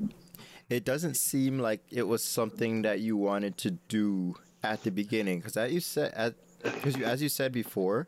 it 0.69 0.83
doesn't 0.83 1.15
seem 1.15 1.59
like 1.59 1.81
it 1.91 2.07
was 2.07 2.23
something 2.23 2.81
that 2.81 2.99
you 2.99 3.15
wanted 3.15 3.57
to 3.59 3.71
do 3.71 4.35
at 4.63 4.83
the 4.83 4.91
beginning 4.91 5.39
because 5.39 5.55
as 5.55 5.71
you 5.71 5.79
said 5.79 6.35
because 6.63 6.97
you 6.97 7.05
as 7.05 7.21
you 7.21 7.29
said 7.29 7.51
before 7.51 8.07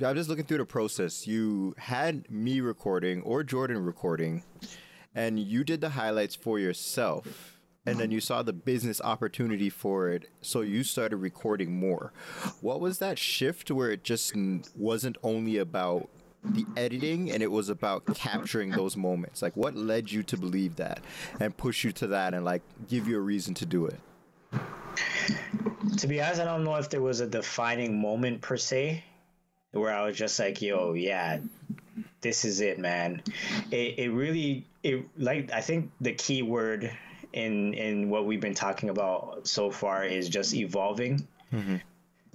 I'm 0.00 0.16
just 0.16 0.28
looking 0.28 0.46
through 0.46 0.58
the 0.58 0.64
process. 0.64 1.26
You 1.26 1.74
had 1.76 2.30
me 2.30 2.60
recording 2.60 3.20
or 3.22 3.44
Jordan 3.44 3.84
recording, 3.84 4.42
and 5.14 5.38
you 5.38 5.64
did 5.64 5.80
the 5.80 5.90
highlights 5.90 6.34
for 6.34 6.58
yourself. 6.58 7.58
And 7.84 7.98
then 7.98 8.12
you 8.12 8.20
saw 8.20 8.42
the 8.42 8.52
business 8.52 9.00
opportunity 9.00 9.68
for 9.68 10.08
it, 10.08 10.30
so 10.40 10.60
you 10.60 10.84
started 10.84 11.16
recording 11.16 11.74
more. 11.74 12.12
What 12.60 12.80
was 12.80 13.00
that 13.00 13.18
shift 13.18 13.72
where 13.72 13.90
it 13.90 14.04
just 14.04 14.34
wasn't 14.76 15.18
only 15.24 15.58
about 15.58 16.08
the 16.44 16.64
editing 16.76 17.30
and 17.32 17.42
it 17.42 17.50
was 17.50 17.68
about 17.68 18.06
capturing 18.14 18.70
those 18.70 18.96
moments? 18.96 19.42
Like, 19.42 19.56
what 19.56 19.74
led 19.74 20.10
you 20.12 20.22
to 20.22 20.36
believe 20.36 20.76
that 20.76 21.00
and 21.40 21.56
push 21.56 21.82
you 21.82 21.90
to 21.92 22.06
that 22.06 22.34
and 22.34 22.44
like 22.44 22.62
give 22.88 23.08
you 23.08 23.18
a 23.18 23.20
reason 23.20 23.52
to 23.54 23.66
do 23.66 23.86
it? 23.86 23.98
To 25.98 26.06
be 26.06 26.22
honest, 26.22 26.40
I 26.40 26.44
don't 26.44 26.62
know 26.64 26.76
if 26.76 26.88
there 26.88 27.02
was 27.02 27.20
a 27.20 27.26
defining 27.26 28.00
moment 28.00 28.40
per 28.40 28.56
se 28.56 29.02
where 29.72 29.92
I 29.92 30.04
was 30.04 30.16
just 30.16 30.38
like, 30.38 30.62
yo, 30.62 30.92
yeah, 30.92 31.38
this 32.20 32.44
is 32.44 32.60
it, 32.60 32.78
man. 32.78 33.22
It, 33.70 33.98
it 33.98 34.10
really, 34.10 34.66
it 34.82 35.04
like, 35.16 35.50
I 35.52 35.60
think 35.60 35.90
the 36.00 36.12
key 36.12 36.42
word 36.42 36.90
in, 37.32 37.74
in 37.74 38.10
what 38.10 38.26
we've 38.26 38.40
been 38.40 38.54
talking 38.54 38.90
about 38.90 39.46
so 39.48 39.70
far 39.70 40.04
is 40.04 40.28
just 40.28 40.54
evolving. 40.54 41.26
Mm-hmm. 41.52 41.76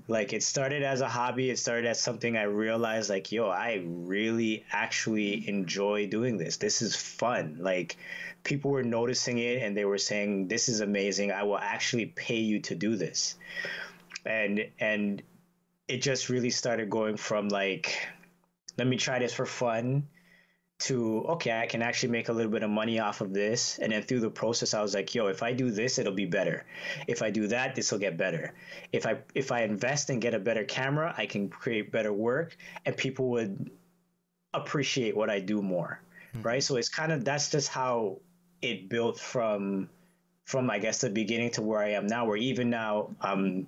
Like 0.09 0.31
it 0.33 0.41
started 0.41 0.83
as 0.83 1.01
a 1.01 1.07
hobby. 1.07 1.49
It 1.49 1.59
started 1.59 1.85
as 1.85 1.99
something 1.99 2.37
I 2.37 2.43
realized 2.43 3.09
like, 3.09 3.31
yo, 3.31 3.49
I 3.49 3.83
really 3.85 4.65
actually 4.71 5.47
enjoy 5.47 6.07
doing 6.07 6.37
this. 6.37 6.57
This 6.57 6.81
is 6.81 6.95
fun. 6.95 7.57
Like 7.59 7.97
people 8.43 8.71
were 8.71 8.83
noticing 8.83 9.37
it 9.37 9.61
and 9.61 9.75
they 9.75 9.85
were 9.85 9.97
saying, 9.97 10.47
this 10.47 10.69
is 10.69 10.79
amazing. 10.79 11.31
I 11.31 11.43
will 11.43 11.57
actually 11.57 12.05
pay 12.05 12.37
you 12.37 12.61
to 12.61 12.75
do 12.75 12.95
this. 12.95 13.35
And, 14.25 14.67
and 14.79 15.21
it 15.87 16.01
just 16.01 16.29
really 16.29 16.49
started 16.49 16.89
going 16.89 17.17
from 17.17 17.49
like, 17.49 18.07
let 18.77 18.87
me 18.87 18.97
try 18.97 19.19
this 19.19 19.33
for 19.33 19.45
fun 19.45 20.07
to 20.79 21.25
okay, 21.27 21.59
I 21.59 21.65
can 21.65 21.81
actually 21.81 22.09
make 22.09 22.29
a 22.29 22.33
little 22.33 22.51
bit 22.51 22.61
of 22.61 22.69
money 22.69 22.99
off 22.99 23.21
of 23.21 23.33
this. 23.33 23.79
And 23.79 23.91
then 23.91 24.03
through 24.03 24.19
the 24.19 24.29
process, 24.29 24.73
I 24.73 24.81
was 24.81 24.93
like, 24.93 25.13
yo, 25.15 25.27
if 25.27 25.41
I 25.41 25.53
do 25.53 25.71
this, 25.71 25.97
it'll 25.97 26.13
be 26.13 26.25
better. 26.25 26.65
If 27.07 27.21
I 27.21 27.31
do 27.31 27.47
that, 27.47 27.73
this 27.73 27.91
will 27.91 27.99
get 27.99 28.17
better. 28.17 28.53
If 28.91 29.07
I 29.07 29.17
if 29.33 29.51
I 29.51 29.63
invest 29.63 30.09
and 30.09 30.21
get 30.21 30.33
a 30.33 30.39
better 30.39 30.63
camera, 30.63 31.13
I 31.17 31.25
can 31.25 31.49
create 31.49 31.91
better 31.91 32.13
work, 32.13 32.55
and 32.85 32.95
people 32.95 33.29
would 33.29 33.71
appreciate 34.53 35.15
what 35.15 35.29
I 35.29 35.39
do 35.39 35.61
more, 35.61 35.99
mm-hmm. 36.33 36.43
right? 36.43 36.63
So 36.63 36.75
it's 36.75 36.89
kind 36.89 37.11
of 37.11 37.25
that's 37.25 37.49
just 37.49 37.69
how 37.69 38.19
it 38.61 38.87
built 38.87 39.19
from 39.19 39.89
from 40.45 40.69
I 40.69 40.77
guess 40.77 41.01
the 41.01 41.09
beginning 41.09 41.51
to 41.51 41.63
where 41.63 41.79
I 41.79 41.91
am 41.91 42.05
now. 42.05 42.25
Where 42.25 42.37
even 42.37 42.69
now, 42.69 43.15
um, 43.21 43.67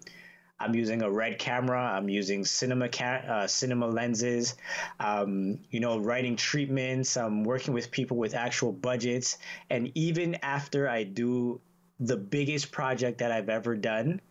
I'm 0.60 0.76
using 0.76 1.02
a 1.02 1.10
red 1.10 1.40
camera. 1.40 1.82
I'm 1.82 2.10
using 2.10 2.44
cinema 2.44 2.90
ca- 2.90 3.24
uh, 3.28 3.48
cinema 3.48 3.88
lenses. 3.88 4.56
Um, 5.00 5.60
you 5.70 5.80
know, 5.80 6.00
writing 6.00 6.36
treatments. 6.36 7.16
I'm 7.16 7.44
working 7.44 7.74
with 7.74 7.92
people 7.92 8.18
with 8.18 8.36
actual 8.36 8.74
budgets. 8.74 9.38
And 9.70 9.92
even 9.96 10.36
after 10.44 10.90
I 10.90 11.04
do 11.04 11.62
the 12.00 12.18
biggest 12.18 12.72
project 12.72 13.20
that 13.20 13.32
I've 13.32 13.50
ever 13.50 13.76
done, 13.76 14.22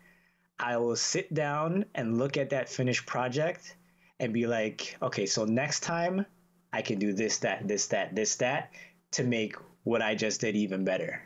I 0.58 0.76
will 0.76 0.97
sit 0.97 1.32
down 1.32 1.85
and 1.94 2.18
look 2.18 2.37
at 2.37 2.50
that 2.50 2.68
finished 2.68 3.06
project 3.06 3.76
and 4.20 4.32
be 4.32 4.47
like, 4.47 4.97
okay, 5.00 5.26
so 5.26 5.44
next 5.44 5.80
time 5.80 6.26
I 6.73 6.82
can 6.82 6.99
do 6.99 7.12
this, 7.12 7.38
that, 7.38 7.66
this, 7.66 7.87
that, 7.87 8.14
this, 8.14 8.37
that 8.37 8.73
to 9.12 9.25
make 9.25 9.56
what 9.85 10.02
I 10.02 10.14
just 10.14 10.40
did 10.40 10.56
even 10.56 10.85
better. 10.85 11.23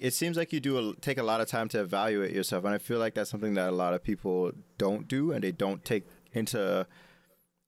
It 0.00 0.12
seems 0.12 0.36
like 0.36 0.52
you 0.52 0.60
do 0.60 0.90
a, 0.90 0.94
take 0.96 1.18
a 1.18 1.22
lot 1.22 1.40
of 1.40 1.48
time 1.48 1.68
to 1.70 1.80
evaluate 1.80 2.32
yourself, 2.32 2.64
and 2.64 2.74
I 2.74 2.78
feel 2.78 2.98
like 2.98 3.14
that's 3.14 3.30
something 3.30 3.54
that 3.54 3.68
a 3.68 3.76
lot 3.76 3.94
of 3.94 4.02
people 4.02 4.52
don't 4.76 5.08
do, 5.08 5.32
and 5.32 5.42
they 5.42 5.52
don't 5.52 5.84
take 5.84 6.06
into 6.32 6.86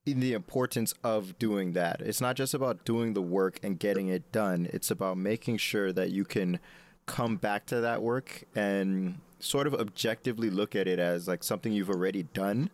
in 0.06 0.20
the 0.20 0.32
importance 0.32 0.94
of 1.04 1.38
doing 1.38 1.72
that. 1.74 2.00
It's 2.00 2.20
not 2.20 2.36
just 2.36 2.54
about 2.54 2.84
doing 2.84 3.14
the 3.14 3.22
work 3.22 3.60
and 3.62 3.78
getting 3.78 4.08
it 4.08 4.32
done. 4.32 4.68
It's 4.72 4.90
about 4.90 5.18
making 5.18 5.58
sure 5.58 5.92
that 5.92 6.10
you 6.10 6.24
can 6.24 6.58
come 7.06 7.36
back 7.36 7.66
to 7.66 7.80
that 7.80 8.02
work 8.02 8.44
and 8.54 9.18
sort 9.40 9.66
of 9.66 9.74
objectively 9.74 10.50
look 10.50 10.76
at 10.76 10.86
it 10.86 10.98
as 10.98 11.26
like 11.26 11.42
something 11.42 11.72
you've 11.72 11.90
already 11.90 12.22
done 12.22 12.70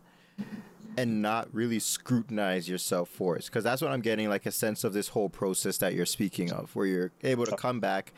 and 0.97 1.21
not 1.21 1.47
really 1.53 1.79
scrutinize 1.79 2.67
yourself 2.67 3.09
for 3.09 3.35
it 3.37 3.45
because 3.45 3.63
that's 3.63 3.81
what 3.81 3.91
i'm 3.91 4.01
getting 4.01 4.29
like 4.29 4.45
a 4.45 4.51
sense 4.51 4.83
of 4.83 4.93
this 4.93 5.09
whole 5.09 5.29
process 5.29 5.77
that 5.77 5.93
you're 5.93 6.05
speaking 6.05 6.51
of 6.51 6.75
where 6.75 6.85
you're 6.85 7.11
able 7.23 7.45
to 7.45 7.55
come 7.55 7.79
back 7.79 8.13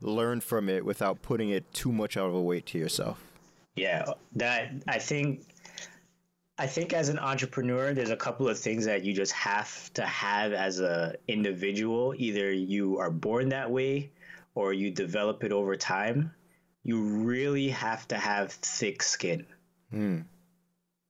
learn 0.00 0.40
from 0.40 0.68
it 0.68 0.84
without 0.84 1.22
putting 1.22 1.50
it 1.50 1.72
too 1.72 1.92
much 1.92 2.16
out 2.16 2.28
of 2.28 2.34
a 2.34 2.40
weight 2.40 2.66
to 2.66 2.78
yourself. 2.78 3.22
Yeah, 3.76 4.04
that 4.36 4.72
I 4.86 4.98
think 4.98 5.42
I 6.56 6.68
think 6.68 6.92
as 6.92 7.08
an 7.08 7.18
entrepreneur, 7.18 7.92
there's 7.94 8.10
a 8.10 8.16
couple 8.16 8.48
of 8.48 8.56
things 8.58 8.84
that 8.84 9.04
you 9.04 9.12
just 9.12 9.32
have 9.32 9.92
to 9.94 10.04
have 10.06 10.52
as 10.52 10.78
a 10.78 11.16
individual. 11.26 12.14
Either 12.16 12.52
you 12.52 12.98
are 12.98 13.10
born 13.10 13.48
that 13.48 13.70
way 13.70 14.12
or 14.54 14.72
you 14.72 14.92
develop 14.92 15.42
it 15.42 15.50
over 15.50 15.74
time. 15.74 16.32
You 16.84 17.02
really 17.02 17.70
have 17.70 18.06
to 18.08 18.16
have 18.16 18.52
thick 18.52 19.02
skin. 19.02 19.46
Mm. 19.92 20.26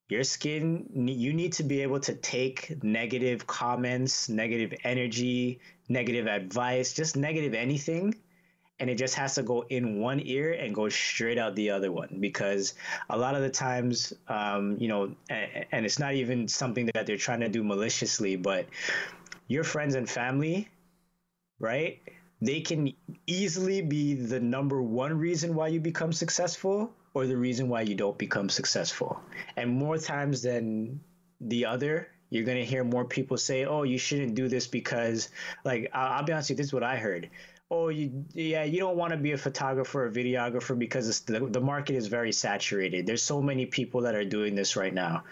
Your 0.09 0.25
skin, 0.25 0.88
you 1.09 1.33
need 1.35 1.55
to 1.55 1.62
be 1.62 1.83
able 1.83 2.00
to 2.00 2.14
take 2.14 2.83
negative 2.83 3.47
comments, 3.47 4.29
negative 4.29 4.73
energy, 4.85 5.61
negative 5.88 6.26
advice, 6.26 6.95
just 6.95 7.17
negative 7.17 7.53
anything, 7.53 8.14
and 8.81 8.90
it 8.90 8.97
just 8.97 9.14
has 9.14 9.35
to 9.37 9.43
go 9.43 9.64
in 9.69 10.00
one 10.00 10.21
ear 10.25 10.52
and 10.52 10.75
go 10.75 10.88
straight 10.88 11.38
out 11.38 11.54
the 11.54 11.71
other 11.71 11.93
one 11.93 12.16
because 12.21 12.75
a 13.11 13.16
lot 13.16 13.35
of 13.35 13.43
the 13.43 13.50
times 13.50 14.12
um, 14.28 14.76
you 14.78 14.88
know 14.88 15.14
and, 15.31 15.66
and 15.73 15.87
it's 15.87 15.99
not 15.99 16.14
even 16.14 16.49
something 16.49 16.90
that 16.95 17.07
they're 17.07 17.16
trying 17.16 17.40
to 17.40 17.49
do 17.49 17.62
maliciously 17.62 18.37
but 18.37 18.66
your 19.49 19.64
friends 19.64 19.95
and 19.95 20.09
family 20.09 20.69
right 21.59 22.00
they 22.40 22.61
can 22.61 22.93
easily 23.26 23.81
be 23.81 24.14
the 24.14 24.40
number 24.40 24.83
one 24.83 25.16
reason 25.16 25.54
why 25.54 25.69
you 25.69 25.81
become 25.81 26.12
successful 26.12 26.93
or 27.14 27.26
the 27.26 27.37
reason 27.37 27.69
why 27.69 27.81
you 27.83 27.95
don't 27.95 28.19
become 28.19 28.49
successful 28.49 29.21
and 29.57 29.71
more 29.71 29.99
times 29.99 30.43
than 30.43 31.00
the 31.40 31.64
other 31.66 32.09
You're 32.31 32.45
gonna 32.45 32.64
hear 32.64 32.83
more 32.83 33.04
people 33.04 33.37
say, 33.37 33.64
"Oh, 33.64 33.85
you 33.85 33.99
shouldn't 33.99 34.35
do 34.35 34.49
this 34.49 34.66
because," 34.66 35.28
like, 35.64 35.90
I'll, 35.93 36.12
I'll 36.14 36.25
be 36.25 36.33
honest 36.33 36.50
with 36.50 36.59
you, 36.59 36.62
this 36.62 36.66
is 36.69 36.73
what 36.73 36.83
I 36.83 36.97
heard. 36.97 37.31
Oh, 37.76 37.88
you 37.88 38.25
yeah, 38.35 38.62
you 38.62 38.78
don't 38.78 38.97
want 38.97 39.11
to 39.11 39.16
be 39.16 39.33
a 39.33 39.37
photographer 39.37 40.07
or 40.07 40.11
videographer 40.11 40.78
because 40.78 41.21
the 41.21 41.40
the 41.40 41.61
market 41.61 41.97
is 41.97 42.07
very 42.07 42.31
saturated. 42.31 43.04
There's 43.04 43.25
so 43.25 43.43
many 43.43 43.66
people 43.66 44.02
that 44.02 44.14
are 44.14 44.25
doing 44.25 44.54
this 44.54 44.76
right 44.76 44.95
now. 44.95 45.25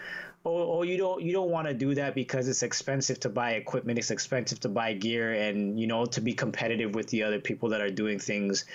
Oh, 0.45 0.79
oh 0.79 0.81
you 0.81 0.97
don't 0.97 1.21
you 1.21 1.31
don't 1.31 1.49
want 1.49 1.67
to 1.69 1.73
do 1.73 1.95
that 1.95 2.15
because 2.15 2.49
it's 2.49 2.61
expensive 2.61 3.17
to 3.21 3.29
buy 3.29 3.51
equipment 3.51 3.97
it's 3.97 4.11
expensive 4.11 4.59
to 4.59 4.69
buy 4.69 4.91
gear 4.91 5.31
and 5.31 5.79
you 5.79 5.87
know 5.87 6.05
to 6.07 6.19
be 6.19 6.33
competitive 6.33 6.93
with 6.95 7.07
the 7.07 7.23
other 7.23 7.39
people 7.39 7.69
that 7.69 7.79
are 7.79 7.89
doing 7.89 8.19
things 8.19 8.65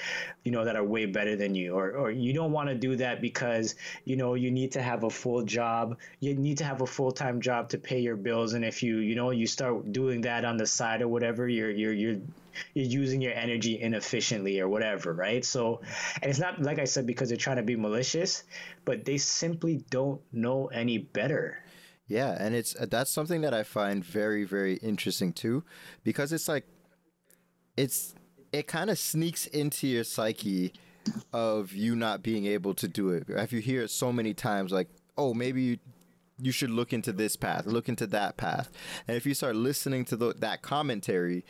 you 0.44 0.50
know 0.50 0.64
that 0.64 0.76
are 0.76 0.84
way 0.84 1.04
better 1.04 1.36
than 1.36 1.54
you. 1.54 1.74
Or, 1.74 1.90
or 1.90 2.10
you 2.10 2.32
don't 2.32 2.52
want 2.52 2.70
to 2.70 2.74
do 2.74 2.96
that 2.96 3.20
because 3.20 3.74
you 4.06 4.16
know 4.16 4.32
you 4.32 4.50
need 4.50 4.72
to 4.72 4.82
have 4.82 5.04
a 5.04 5.10
full 5.10 5.42
job. 5.42 5.98
You 6.20 6.34
need 6.34 6.56
to 6.58 6.64
have 6.64 6.80
a 6.80 6.86
full-time 6.86 7.42
job 7.42 7.68
to 7.70 7.78
pay 7.78 8.00
your 8.00 8.16
bills. 8.16 8.54
And 8.54 8.64
if 8.64 8.82
you 8.82 8.96
you 9.08 9.14
know 9.14 9.30
you 9.30 9.46
start 9.46 9.92
doing 9.92 10.22
that 10.22 10.46
on 10.46 10.56
the 10.56 10.66
side 10.66 11.02
or 11.02 11.08
whatever 11.08 11.46
you're 11.46 11.70
you're 11.70 11.92
you're 11.92 12.20
you're 12.74 12.86
using 12.86 13.20
your 13.20 13.32
energy 13.32 13.80
inefficiently 13.80 14.60
or 14.60 14.68
whatever, 14.68 15.12
right? 15.12 15.44
So, 15.44 15.80
and 16.22 16.30
it's 16.30 16.38
not 16.38 16.60
like 16.62 16.78
I 16.78 16.84
said 16.84 17.06
because 17.06 17.28
they're 17.28 17.38
trying 17.38 17.56
to 17.56 17.62
be 17.62 17.76
malicious, 17.76 18.44
but 18.84 19.04
they 19.04 19.18
simply 19.18 19.84
don't 19.90 20.20
know 20.32 20.66
any 20.66 20.98
better. 20.98 21.58
Yeah, 22.08 22.36
and 22.38 22.54
it's 22.54 22.74
uh, 22.74 22.86
that's 22.90 23.10
something 23.10 23.42
that 23.42 23.52
I 23.52 23.62
find 23.62 24.04
very 24.04 24.44
very 24.44 24.76
interesting 24.76 25.32
too 25.32 25.62
because 26.04 26.32
it's 26.32 26.48
like 26.48 26.64
it's 27.76 28.14
it 28.52 28.66
kind 28.66 28.90
of 28.90 28.98
sneaks 28.98 29.46
into 29.46 29.86
your 29.86 30.04
psyche 30.04 30.72
of 31.32 31.72
you 31.72 31.94
not 31.94 32.22
being 32.22 32.46
able 32.46 32.74
to 32.74 32.88
do 32.88 33.10
it. 33.10 33.24
If 33.28 33.52
you 33.52 33.60
hear 33.60 33.82
it 33.82 33.90
so 33.90 34.12
many 34.12 34.34
times 34.34 34.72
like, 34.72 34.88
"Oh, 35.16 35.34
maybe 35.34 35.62
you 35.62 35.78
you 36.40 36.52
should 36.52 36.70
look 36.70 36.92
into 36.92 37.12
this 37.12 37.36
path, 37.36 37.66
look 37.66 37.88
into 37.88 38.06
that 38.08 38.36
path." 38.36 38.70
And 39.06 39.16
if 39.16 39.26
you 39.26 39.34
start 39.34 39.56
listening 39.56 40.04
to 40.06 40.16
the, 40.16 40.34
that 40.38 40.62
commentary, 40.62 41.44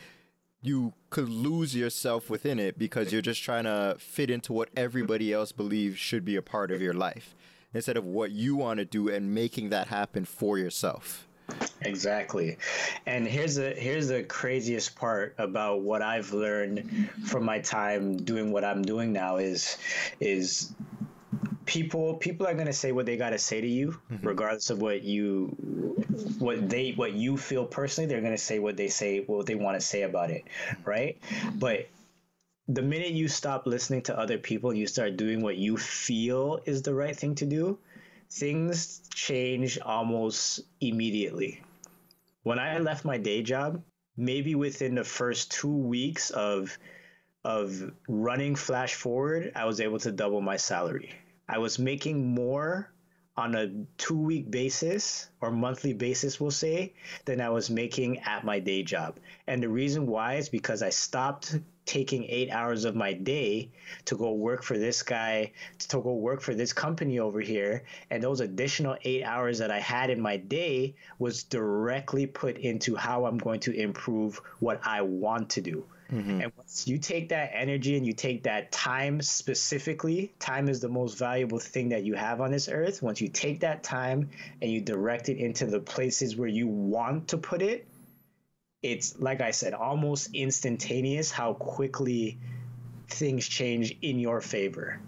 you 0.61 0.93
could 1.09 1.29
lose 1.29 1.75
yourself 1.75 2.29
within 2.29 2.59
it 2.59 2.77
because 2.77 3.11
you're 3.11 3.21
just 3.21 3.41
trying 3.41 3.63
to 3.63 3.95
fit 3.97 4.29
into 4.29 4.51
what 4.51 4.69
everybody 4.75 5.31
else 5.31 5.51
believes 5.51 5.97
should 5.97 6.25
be 6.25 6.35
a 6.35 6.41
part 6.41 6.71
of 6.71 6.81
your 6.81 6.93
life 6.93 7.35
instead 7.73 7.97
of 7.97 8.05
what 8.05 8.31
you 8.31 8.55
want 8.55 8.79
to 8.79 8.85
do 8.85 9.09
and 9.09 9.33
making 9.33 9.69
that 9.69 9.87
happen 9.87 10.25
for 10.25 10.57
yourself. 10.57 11.27
Exactly. 11.81 12.57
And 13.05 13.27
here's 13.27 13.55
the 13.55 13.71
here's 13.71 14.09
the 14.09 14.23
craziest 14.23 14.95
part 14.95 15.33
about 15.37 15.81
what 15.81 16.01
I've 16.01 16.31
learned 16.31 17.09
from 17.25 17.43
my 17.43 17.59
time 17.59 18.17
doing 18.17 18.51
what 18.51 18.63
I'm 18.63 18.81
doing 18.81 19.13
now 19.13 19.37
is 19.37 19.77
is 20.19 20.73
people 21.69 22.15
people 22.15 22.47
are 22.47 22.55
going 22.55 22.65
to 22.65 22.73
say 22.73 22.91
what 22.91 23.05
they 23.05 23.15
got 23.15 23.29
to 23.29 23.37
say 23.37 23.61
to 23.61 23.67
you 23.67 23.91
mm-hmm. 24.11 24.27
regardless 24.27 24.71
of 24.71 24.81
what 24.81 25.03
you 25.03 25.45
what 26.39 26.67
they 26.67 26.93
what 26.93 27.13
you 27.13 27.37
feel 27.37 27.63
personally 27.63 28.07
they're 28.07 28.21
going 28.21 28.33
to 28.33 28.39
say 28.39 28.57
what 28.57 28.75
they 28.75 28.87
say 28.87 29.19
what 29.27 29.45
they 29.45 29.53
want 29.53 29.79
to 29.79 29.85
say 29.85 30.01
about 30.01 30.31
it 30.31 30.45
right? 30.83 31.19
But 31.53 31.87
the 32.67 32.81
minute 32.81 33.11
you 33.11 33.27
stop 33.27 33.67
listening 33.67 34.01
to 34.03 34.17
other 34.17 34.39
people 34.39 34.71
and 34.71 34.79
you 34.79 34.87
start 34.87 35.15
doing 35.15 35.41
what 35.43 35.57
you 35.57 35.77
feel 35.77 36.59
is 36.65 36.81
the 36.81 36.93
right 36.93 37.15
thing 37.15 37.35
to 37.35 37.45
do 37.45 37.77
things 38.31 39.01
change 39.13 39.79
almost 39.79 40.61
immediately. 40.81 41.61
When 42.41 42.57
i 42.57 42.79
left 42.79 43.05
my 43.05 43.19
day 43.19 43.43
job 43.43 43.83
maybe 44.17 44.55
within 44.55 44.95
the 44.95 45.03
first 45.03 45.51
two 45.51 45.77
weeks 45.95 46.31
of 46.31 46.75
of 47.43 47.91
running 48.07 48.55
flash 48.55 48.95
forward 48.95 49.51
i 49.55 49.65
was 49.65 49.79
able 49.79 49.99
to 49.99 50.11
double 50.11 50.41
my 50.41 50.57
salary 50.57 51.13
I 51.51 51.57
was 51.57 51.79
making 51.79 52.35
more 52.35 52.91
on 53.35 53.55
a 53.55 53.71
two 53.97 54.17
week 54.17 54.51
basis 54.51 55.29
or 55.41 55.49
monthly 55.49 55.93
basis, 55.93 56.39
we'll 56.39 56.51
say, 56.51 56.93
than 57.25 57.41
I 57.41 57.49
was 57.49 57.71
making 57.71 58.19
at 58.19 58.43
my 58.43 58.59
day 58.59 58.83
job. 58.83 59.17
And 59.47 59.63
the 59.63 59.69
reason 59.69 60.05
why 60.05 60.35
is 60.35 60.47
because 60.47 60.83
I 60.83 60.91
stopped 60.91 61.57
taking 61.85 62.25
eight 62.25 62.51
hours 62.51 62.85
of 62.85 62.95
my 62.95 63.13
day 63.13 63.71
to 64.05 64.15
go 64.15 64.33
work 64.33 64.61
for 64.61 64.77
this 64.77 65.01
guy, 65.01 65.51
to 65.79 65.99
go 65.99 66.13
work 66.13 66.41
for 66.41 66.53
this 66.53 66.71
company 66.71 67.17
over 67.17 67.41
here. 67.41 67.83
And 68.11 68.21
those 68.21 68.41
additional 68.41 68.97
eight 69.03 69.23
hours 69.23 69.57
that 69.57 69.71
I 69.71 69.79
had 69.79 70.11
in 70.11 70.21
my 70.21 70.37
day 70.37 70.93
was 71.17 71.41
directly 71.41 72.27
put 72.27 72.57
into 72.57 72.95
how 72.95 73.25
I'm 73.25 73.39
going 73.39 73.61
to 73.61 73.73
improve 73.73 74.39
what 74.59 74.81
I 74.85 75.01
want 75.01 75.49
to 75.51 75.61
do. 75.61 75.85
Mm-hmm. 76.11 76.41
And 76.41 76.51
once 76.57 76.87
you 76.87 76.97
take 76.97 77.29
that 77.29 77.51
energy 77.53 77.95
and 77.95 78.05
you 78.05 78.13
take 78.13 78.43
that 78.43 78.71
time 78.71 79.21
specifically, 79.21 80.33
time 80.39 80.67
is 80.67 80.79
the 80.79 80.89
most 80.89 81.17
valuable 81.17 81.59
thing 81.59 81.89
that 81.89 82.03
you 82.03 82.15
have 82.15 82.41
on 82.41 82.51
this 82.51 82.67
earth. 82.67 83.03
Once 83.03 83.21
you 83.21 83.27
take 83.27 83.59
that 83.59 83.83
time 83.83 84.29
and 84.61 84.71
you 84.71 84.81
direct 84.81 85.29
it 85.29 85.37
into 85.37 85.65
the 85.67 85.79
places 85.79 86.35
where 86.35 86.49
you 86.49 86.67
want 86.67 87.27
to 87.29 87.37
put 87.37 87.61
it, 87.61 87.87
it's 88.81 89.19
like 89.19 89.41
I 89.41 89.51
said, 89.51 89.73
almost 89.73 90.33
instantaneous 90.33 91.31
how 91.31 91.53
quickly 91.53 92.39
things 93.07 93.47
change 93.47 93.95
in 94.01 94.19
your 94.19 94.41
favor. 94.41 94.99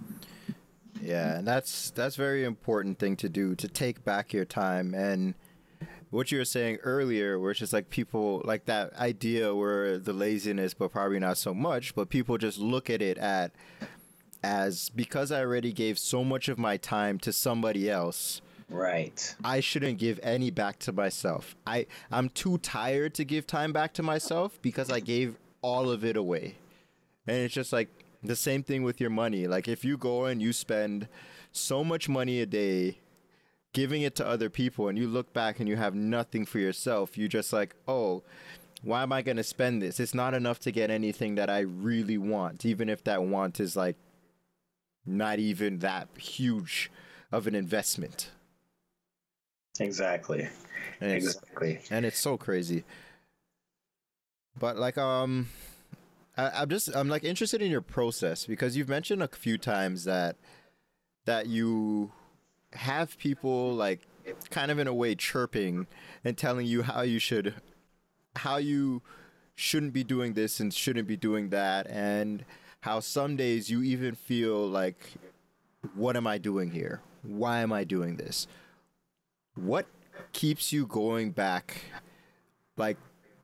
Yeah, 1.01 1.37
and 1.37 1.47
that's 1.47 1.89
that's 1.91 2.15
very 2.15 2.43
important 2.43 2.99
thing 2.99 3.15
to 3.17 3.29
do 3.29 3.55
to 3.55 3.67
take 3.67 4.03
back 4.03 4.33
your 4.33 4.45
time 4.45 4.93
and 4.93 5.33
what 6.11 6.31
you 6.31 6.37
were 6.37 6.45
saying 6.45 6.77
earlier, 6.83 7.39
where 7.39 7.51
it's 7.51 7.59
just 7.59 7.73
like 7.73 7.89
people 7.89 8.41
like 8.45 8.65
that 8.65 8.93
idea 8.97 9.55
where 9.55 9.97
the 9.97 10.13
laziness, 10.13 10.73
but 10.73 10.91
probably 10.91 11.19
not 11.19 11.37
so 11.37 11.53
much, 11.53 11.95
but 11.95 12.09
people 12.09 12.37
just 12.37 12.59
look 12.59 12.89
at 12.89 13.01
it 13.01 13.17
at 13.17 13.51
as 14.43 14.89
because 14.89 15.31
I 15.31 15.39
already 15.39 15.71
gave 15.71 15.97
so 15.97 16.23
much 16.23 16.49
of 16.49 16.59
my 16.59 16.77
time 16.77 17.17
to 17.19 17.31
somebody 17.31 17.89
else. 17.89 18.41
Right. 18.69 19.35
I 19.43 19.59
shouldn't 19.59 19.99
give 19.99 20.19
any 20.21 20.51
back 20.51 20.79
to 20.79 20.91
myself. 20.91 21.55
I 21.65 21.87
I'm 22.11 22.29
too 22.29 22.57
tired 22.57 23.13
to 23.15 23.23
give 23.23 23.47
time 23.47 23.73
back 23.73 23.93
to 23.93 24.03
myself 24.03 24.61
because 24.61 24.91
I 24.91 24.99
gave 24.99 25.35
all 25.61 25.89
of 25.89 26.03
it 26.03 26.17
away. 26.17 26.55
And 27.27 27.37
it's 27.37 27.53
just 27.53 27.71
like 27.71 27.89
the 28.23 28.35
same 28.35 28.63
thing 28.63 28.83
with 28.83 28.99
your 28.99 29.09
money. 29.09 29.47
Like 29.47 29.67
if 29.67 29.85
you 29.85 29.97
go 29.97 30.25
and 30.25 30.41
you 30.41 30.51
spend 30.51 31.07
so 31.51 31.83
much 31.83 32.09
money 32.09 32.41
a 32.41 32.45
day 32.45 32.97
giving 33.73 34.01
it 34.01 34.15
to 34.15 34.27
other 34.27 34.49
people 34.49 34.87
and 34.87 34.97
you 34.97 35.07
look 35.07 35.33
back 35.33 35.59
and 35.59 35.69
you 35.69 35.75
have 35.75 35.95
nothing 35.95 36.45
for 36.45 36.59
yourself, 36.59 37.17
you 37.17 37.27
just 37.27 37.53
like, 37.53 37.75
oh, 37.87 38.23
why 38.83 39.03
am 39.03 39.13
I 39.13 39.21
going 39.21 39.37
to 39.37 39.43
spend 39.43 39.81
this? 39.81 39.99
It's 39.99 40.13
not 40.13 40.33
enough 40.33 40.59
to 40.59 40.71
get 40.71 40.89
anything 40.89 41.35
that 41.35 41.49
I 41.49 41.59
really 41.59 42.17
want, 42.17 42.65
even 42.65 42.89
if 42.89 43.03
that 43.03 43.23
want 43.23 43.59
is 43.59 43.75
like 43.75 43.95
not 45.05 45.39
even 45.39 45.79
that 45.79 46.07
huge 46.17 46.91
of 47.31 47.47
an 47.47 47.55
investment. 47.55 48.29
Exactly. 49.79 50.49
And 50.99 51.11
exactly. 51.11 51.79
And 51.89 52.05
it's 52.05 52.19
so 52.19 52.37
crazy. 52.37 52.83
But 54.59 54.77
like 54.77 54.97
um 54.97 55.47
I, 56.37 56.49
I'm 56.61 56.69
just 56.69 56.93
I'm 56.95 57.07
like 57.07 57.23
interested 57.23 57.61
in 57.61 57.71
your 57.71 57.81
process 57.81 58.45
because 58.45 58.75
you've 58.75 58.89
mentioned 58.89 59.23
a 59.23 59.27
few 59.27 59.57
times 59.57 60.03
that 60.03 60.35
that 61.25 61.47
you 61.47 62.11
have 62.73 63.17
people 63.17 63.73
like 63.73 64.07
kind 64.49 64.71
of 64.71 64.79
in 64.79 64.87
a 64.87 64.93
way 64.93 65.15
chirping 65.15 65.87
and 66.23 66.37
telling 66.37 66.65
you 66.65 66.83
how 66.83 67.01
you 67.01 67.19
should 67.19 67.55
how 68.37 68.57
you 68.57 69.01
shouldn't 69.55 69.93
be 69.93 70.03
doing 70.03 70.33
this 70.33 70.59
and 70.59 70.73
shouldn't 70.73 71.07
be 71.07 71.17
doing 71.17 71.49
that 71.49 71.87
and 71.87 72.45
how 72.81 72.99
some 72.99 73.35
days 73.35 73.69
you 73.69 73.83
even 73.83 74.15
feel 74.15 74.67
like 74.67 75.13
what 75.95 76.15
am 76.15 76.27
I 76.27 76.37
doing 76.37 76.71
here? 76.71 77.01
Why 77.23 77.59
am 77.59 77.71
I 77.71 77.83
doing 77.83 78.15
this? 78.15 78.47
What 79.55 79.85
keeps 80.31 80.71
you 80.71 80.85
going 80.85 81.31
back 81.31 81.77
like 82.77 82.97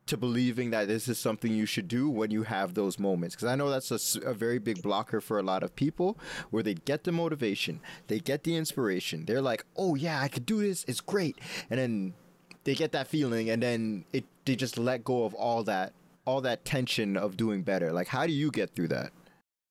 to 0.08 0.16
believing 0.16 0.70
that 0.70 0.88
this 0.88 1.08
is 1.08 1.18
something 1.18 1.52
you 1.52 1.66
should 1.66 1.88
do 1.88 2.08
when 2.08 2.30
you 2.30 2.42
have 2.42 2.74
those 2.74 2.98
moments. 2.98 3.34
Because 3.34 3.48
i 3.48 3.54
know 3.54 3.70
that's 3.70 4.16
a, 4.16 4.20
a, 4.20 4.34
very 4.34 4.58
big 4.58 4.82
blocker 4.82 5.20
for 5.20 5.38
a 5.38 5.42
lot 5.42 5.62
of 5.62 5.74
people 5.74 6.18
where 6.50 6.62
they 6.62 6.74
get 6.74 7.04
the 7.04 7.12
motivation 7.12 7.80
they 8.08 8.18
get 8.18 8.44
the 8.44 8.56
inspiration. 8.56 9.24
They're 9.26 9.42
like 9.42 9.64
oh 9.76 9.94
yeah 9.94 10.20
i 10.20 10.28
could 10.28 10.46
do 10.46 10.60
this. 10.60 10.84
It's 10.88 11.00
great. 11.00 11.38
And 11.70 11.78
then 11.78 12.14
they 12.64 12.74
get 12.74 12.92
that 12.92 13.06
feeling 13.06 13.50
and 13.50 13.62
then 13.62 14.04
it 14.12 14.24
they 14.44 14.56
just 14.56 14.78
let 14.78 15.04
go 15.04 15.24
of 15.24 15.34
all 15.34 15.64
that 15.64 15.92
all 16.24 16.40
that 16.42 16.64
tension 16.64 17.16
of 17.16 17.36
doing 17.36 17.62
better. 17.62 17.92
Like 17.92 18.08
how 18.08 18.26
do 18.26 18.32
you 18.32 18.50
get 18.50 18.74
through 18.74 18.88
that? 18.88 19.12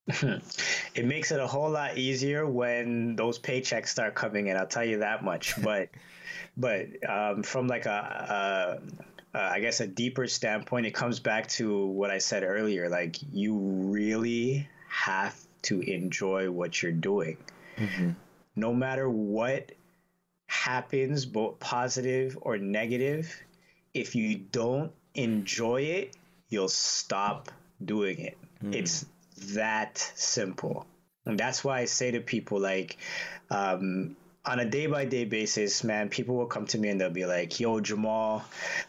It 0.95 1.05
makes 1.05 1.31
it 1.31 1.39
a 1.39 1.45
whole 1.45 1.69
lot 1.69 1.99
easier 1.99 2.47
when 2.47 3.15
those 3.15 3.37
paychecks 3.37 3.89
start 3.89 4.15
coming 4.15 4.47
in. 4.47 4.57
I'll 4.57 4.65
tell 4.65 4.83
you 4.83 4.97
that 4.99 5.23
much. 5.23 5.53
But 5.61 5.89
but 6.57 6.87
um, 7.07 7.43
from 7.43 7.67
like 7.67 7.85
a, 7.85 8.79
a 8.79 9.06
uh, 9.37 9.51
I 9.53 9.59
guess 9.59 9.81
a 9.81 9.87
deeper 9.87 10.25
standpoint, 10.25 10.87
it 10.87 10.95
comes 10.95 11.19
back 11.19 11.47
to 11.49 11.85
what 11.85 12.09
I 12.09 12.17
said 12.17 12.41
earlier. 12.43 12.89
Like 12.89 13.17
you 13.31 13.55
really 13.55 14.67
have 14.89 15.39
to 15.63 15.79
enjoy 15.81 16.49
what 16.49 16.81
you're 16.81 16.91
doing, 16.91 17.37
mm-hmm. 17.77 18.11
no 18.55 18.73
matter 18.73 19.07
what 19.07 19.73
happens, 20.47 21.27
both 21.27 21.59
positive 21.59 22.35
or 22.41 22.57
negative. 22.57 23.43
If 23.93 24.15
you 24.15 24.37
don't 24.37 24.91
enjoy 25.13 25.81
it, 25.81 26.17
you'll 26.49 26.67
stop 26.67 27.51
doing 27.83 28.19
it. 28.19 28.37
Mm-hmm. 28.63 28.73
It's 28.73 29.05
that 29.53 29.99
simple, 30.15 30.87
and 31.25 31.37
that's 31.37 31.63
why 31.63 31.81
I 31.81 31.85
say 31.85 32.09
to 32.11 32.21
people 32.21 32.59
like. 32.59 32.97
Um, 33.51 34.15
on 34.47 34.59
a 34.59 34.65
day 34.65 34.87
by 34.87 35.05
day 35.05 35.25
basis, 35.25 35.83
man, 35.83 36.09
people 36.09 36.35
will 36.35 36.47
come 36.47 36.65
to 36.67 36.77
me 36.77 36.89
and 36.89 36.99
they'll 36.99 37.09
be 37.09 37.25
like, 37.25 37.59
"Yo, 37.59 37.79
Jamal, 37.79 38.43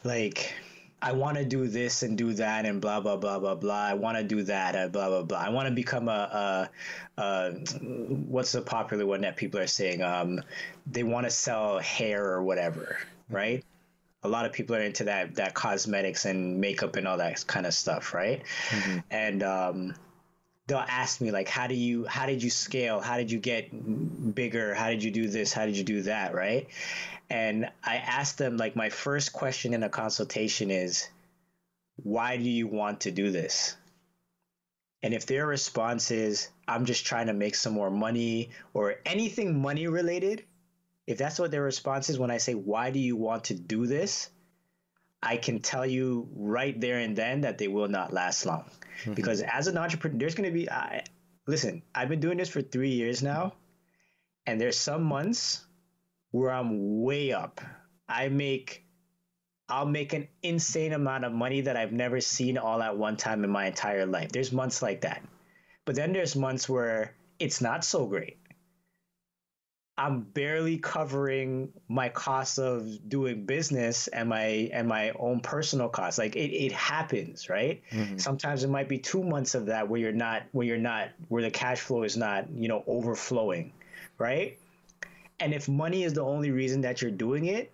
like." 0.05 0.55
I 1.01 1.13
want 1.13 1.37
to 1.37 1.45
do 1.45 1.69
this 1.69 2.03
and 2.03 2.19
do 2.19 2.33
that 2.33 2.67
and 2.67 2.81
blah 2.81 2.99
blah 2.99 3.17
blah 3.17 3.39
blah 3.39 3.55
blah. 3.55 3.85
I 3.85 3.95
want 3.95 4.19
to 4.19 4.25
do 4.25 4.43
that 4.43 4.75
and 4.75 4.91
blah 4.91 5.09
blah 5.09 5.23
blah. 5.23 5.39
I 5.39 5.51
want 5.51 5.69
to 5.69 5.73
become 5.73 6.09
a, 6.09 6.69
a, 7.17 7.23
a, 7.23 7.51
what's 7.53 8.51
the 8.51 8.63
popular 8.63 9.07
one 9.07 9.21
that 9.21 9.37
people 9.37 9.61
are 9.61 9.69
saying? 9.69 10.03
Um, 10.03 10.43
they 10.91 11.05
want 11.05 11.25
to 11.27 11.31
sell 11.31 11.79
hair 11.79 12.25
or 12.25 12.43
whatever, 12.43 12.99
right? 13.31 13.65
A 14.25 14.29
lot 14.29 14.45
of 14.45 14.53
people 14.53 14.75
are 14.75 14.83
into 14.83 15.05
that 15.05 15.37
that 15.37 15.55
cosmetics 15.55 16.25
and 16.25 16.61
makeup 16.61 16.97
and 16.97 17.07
all 17.07 17.19
that 17.19 17.47
kind 17.47 17.65
of 17.65 17.75
stuff, 17.75 18.13
right? 18.13 18.43
Mm-hmm. 18.71 18.99
And 19.13 19.43
um, 19.45 19.95
they'll 20.69 20.79
ask 20.79 21.21
me 21.21 21.33
like, 21.33 21.49
how 21.49 21.67
do 21.67 21.75
you 21.75 22.05
how 22.05 22.27
did 22.27 22.43
you 22.43 22.51
scale? 22.51 23.01
How 23.01 23.17
did 23.17 23.33
you 23.33 23.41
get 23.41 24.35
bigger? 24.35 24.75
How 24.75 24.91
did 24.91 25.03
you 25.03 25.11
do 25.11 25.27
this? 25.27 25.53
How 25.53 25.67
did 25.67 25.77
you 25.77 25.85
do 25.85 26.03
that? 26.03 26.35
Right? 26.35 26.69
and 27.31 27.69
I 27.85 27.97
ask 27.97 28.37
them 28.37 28.57
like 28.57 28.75
my 28.75 28.89
first 28.89 29.33
question 29.33 29.75
in 29.75 29.83
a 29.83 29.89
consultation 29.89 30.71
is, 30.71 31.09
why 31.97 32.37
do 32.37 32.45
you 32.45 32.67
want 32.67 33.01
to 33.01 33.11
do 33.11 33.31
this? 33.31 33.77
And 35.03 35.15
if 35.15 35.27
their 35.27 35.47
response 35.47 36.11
is, 36.11 36.49
I'm 36.67 36.85
just 36.85 37.07
trying 37.07 37.27
to 37.27 37.33
make 37.33 37.55
some 37.55 37.73
more 37.73 37.91
money 37.91 38.51
or 38.73 38.97
anything 39.05 39.61
money 39.61 39.87
related, 39.87 40.45
if 41.07 41.19
that's 41.19 41.39
what 41.39 41.51
their 41.51 41.63
response 41.63 42.11
is 42.11 42.19
when 42.19 42.31
I 42.31 42.39
say, 42.39 42.55
why 42.55 42.91
do 42.91 42.99
you 42.99 43.17
want 43.17 43.45
to 43.45 43.55
do 43.55 43.87
this? 43.87 44.31
I 45.23 45.37
can 45.37 45.61
tell 45.61 45.85
you 45.85 46.29
right 46.35 46.79
there 46.81 46.99
and 46.99 47.17
then 47.17 47.43
that 47.43 47.59
they 47.59 47.69
will 47.69 47.89
not 47.89 48.13
last 48.13 48.47
long. 48.47 48.65
Mm-hmm. 49.03 49.15
Because 49.15 49.43
as 49.43 49.67
an 49.67 49.79
entrepreneur, 49.79 50.19
there's 50.19 50.35
going 50.35 50.49
to 50.49 50.55
be, 50.55 50.71
I, 50.71 51.05
listen, 51.47 51.83
I've 51.95 52.09
been 52.09 52.21
doing 52.21 52.39
this 52.39 52.49
for 52.49 52.63
three 52.63 52.91
years 52.91 53.23
now, 53.23 53.55
and 54.47 54.61
there's 54.61 54.79
some 54.79 55.03
months 55.03 55.67
where 56.31 56.53
I'm 56.53 57.03
way 57.03 57.33
up. 57.33 57.61
I 58.09 58.29
make 58.29 58.85
I'll 59.69 59.87
make 59.87 60.15
an 60.15 60.29
insane 60.43 60.95
amount 60.95 61.25
of 61.25 61.33
money 61.33 61.61
that 61.63 61.77
I've 61.77 61.93
never 61.93 62.21
seen 62.23 62.57
all 62.57 62.83
at 62.83 62.97
one 62.97 63.19
time 63.19 63.45
in 63.45 63.51
my 63.51 63.67
entire 63.67 64.07
life. 64.07 64.33
There's 64.33 64.51
months 64.51 64.81
like 64.81 65.03
that. 65.03 65.23
But 65.85 65.95
then 65.95 66.13
there's 66.15 66.35
months 66.35 66.69
where 66.69 67.15
it's 67.39 67.61
not 67.61 67.85
so 67.85 68.07
great. 68.07 68.39
I'm 69.99 70.21
barely 70.21 70.79
covering 70.79 71.73
my 71.89 72.09
costs 72.09 72.59
of 72.59 72.87
doing 73.09 73.45
business 73.45 74.07
and 74.07 74.29
my 74.29 74.71
and 74.73 74.87
my 74.87 75.11
own 75.19 75.41
personal 75.41 75.89
costs. 75.89 76.19
Like 76.19 76.37
it, 76.37 76.55
it 76.55 76.73
happens, 76.73 77.49
right? 77.51 77.83
Mm-hmm. 77.91 78.19
Sometimes 78.19 78.63
it 78.63 78.71
might 78.71 78.89
be 78.89 78.99
two 78.99 79.25
months 79.25 79.57
of 79.57 79.67
that 79.67 79.89
where 79.89 80.01
you're 80.01 80.13
not 80.13 80.45
where 80.53 80.67
you're 80.67 80.79
not 80.79 81.09
where 81.27 81.43
the 81.43 81.51
cash 81.51 81.81
flow 81.81 82.05
is 82.05 82.17
not, 82.17 82.49
you 82.55 82.69
know, 82.69 82.85
overflowing, 82.87 83.73
right? 84.19 84.57
And 85.41 85.53
if 85.53 85.69
money 85.69 86.05
is 86.05 86.13
the 86.13 86.23
only 86.23 86.53
reason 86.53 86.81
that 86.83 87.03
you're 87.03 87.11
doing 87.11 87.47
it, 87.47 87.73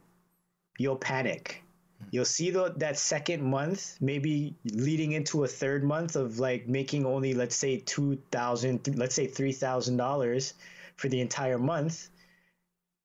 you'll 0.79 0.97
panic. 0.97 1.63
You'll 2.11 2.25
see 2.25 2.51
the, 2.51 2.73
that 2.77 2.99
second 2.99 3.43
month, 3.43 3.97
maybe 4.01 4.55
leading 4.65 5.13
into 5.13 5.45
a 5.45 5.49
third 5.49 5.85
month 5.85 6.17
of 6.17 6.39
like 6.39 6.69
making 6.69 7.07
only, 7.07 7.35
let's 7.35 7.57
say, 7.57 7.79
two 7.79 8.19
thousand, 8.31 8.97
let's 8.97 9.15
say 9.15 9.27
three 9.27 9.53
thousand 9.53 9.97
dollars 9.97 10.55
for 10.97 11.09
the 11.09 11.21
entire 11.21 11.59
month, 11.59 12.11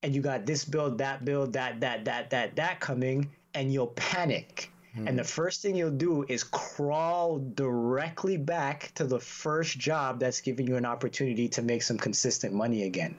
and 0.04 0.16
you 0.16 0.22
got 0.22 0.46
this 0.46 0.66
bill, 0.66 0.96
that 0.96 1.26
bill, 1.26 1.48
that 1.48 1.82
that 1.82 2.06
that 2.06 2.30
that 2.30 2.56
that 2.56 2.80
coming, 2.80 3.30
and 3.54 3.72
you'll 3.74 3.88
panic. 3.88 4.72
Hmm. 4.94 5.08
And 5.08 5.20
the 5.20 5.24
first 5.24 5.62
thing 5.62 5.76
you'll 5.76 5.92
do 5.92 6.26
is 6.28 6.44
crawl 6.44 7.40
directly 7.40 8.38
back 8.38 8.92
to 8.96 9.06
the 9.06 9.20
first 9.20 9.78
job 9.78 10.20
that's 10.20 10.42
giving 10.42 10.68
you 10.68 10.78
an 10.78 10.86
opportunity 10.86 11.48
to 11.50 11.62
make 11.62 11.84
some 11.84 11.98
consistent 11.98 12.54
money 12.54 12.84
again. 12.84 13.16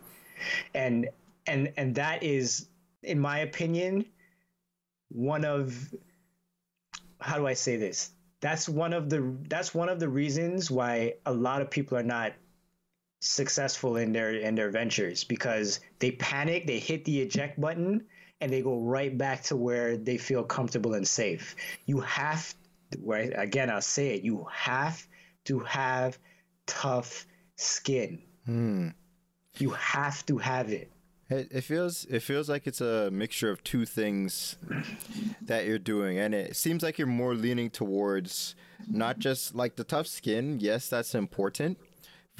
And 0.74 1.08
and 1.46 1.72
and 1.76 1.94
that 1.94 2.22
is 2.22 2.66
in 3.02 3.18
my 3.18 3.38
opinion 3.38 4.04
one 5.08 5.44
of 5.44 5.92
how 7.20 7.36
do 7.36 7.46
i 7.46 7.54
say 7.54 7.76
this 7.76 8.10
that's 8.40 8.68
one 8.68 8.92
of 8.92 9.10
the 9.10 9.36
that's 9.48 9.74
one 9.74 9.88
of 9.88 9.98
the 10.00 10.08
reasons 10.08 10.70
why 10.70 11.14
a 11.26 11.32
lot 11.32 11.60
of 11.62 11.70
people 11.70 11.96
are 11.96 12.02
not 12.02 12.32
successful 13.20 13.96
in 13.96 14.12
their 14.12 14.32
in 14.32 14.54
their 14.54 14.70
ventures 14.70 15.24
because 15.24 15.80
they 15.98 16.10
panic 16.12 16.66
they 16.66 16.78
hit 16.78 17.04
the 17.04 17.20
eject 17.20 17.60
button 17.60 18.02
and 18.40 18.50
they 18.50 18.62
go 18.62 18.80
right 18.80 19.18
back 19.18 19.42
to 19.42 19.56
where 19.56 19.98
they 19.98 20.16
feel 20.16 20.42
comfortable 20.42 20.94
and 20.94 21.06
safe 21.06 21.54
you 21.84 22.00
have 22.00 22.54
right 23.02 23.32
again 23.36 23.68
i'll 23.68 23.82
say 23.82 24.14
it 24.14 24.24
you 24.24 24.46
have 24.50 25.06
to 25.44 25.58
have 25.60 26.18
tough 26.66 27.26
skin 27.56 28.22
hmm. 28.46 28.88
you 29.58 29.68
have 29.70 30.24
to 30.24 30.38
have 30.38 30.72
it 30.72 30.90
it, 31.28 31.48
it 31.50 31.60
feels 31.60 32.06
it 32.06 32.20
feels 32.20 32.48
like 32.48 32.66
it's 32.66 32.80
a 32.80 33.10
mixture 33.10 33.50
of 33.50 33.62
two 33.62 33.84
things 33.84 34.56
that 35.42 35.64
you're 35.64 35.78
doing, 35.78 36.18
and 36.18 36.34
it 36.34 36.56
seems 36.56 36.82
like 36.82 36.98
you're 36.98 37.06
more 37.06 37.36
leaning 37.36 37.70
towards 37.70 38.56
not 38.88 39.20
just 39.20 39.54
like 39.54 39.76
the 39.76 39.84
tough 39.84 40.08
skin. 40.08 40.58
Yes, 40.58 40.88
that's 40.88 41.14
important 41.14 41.78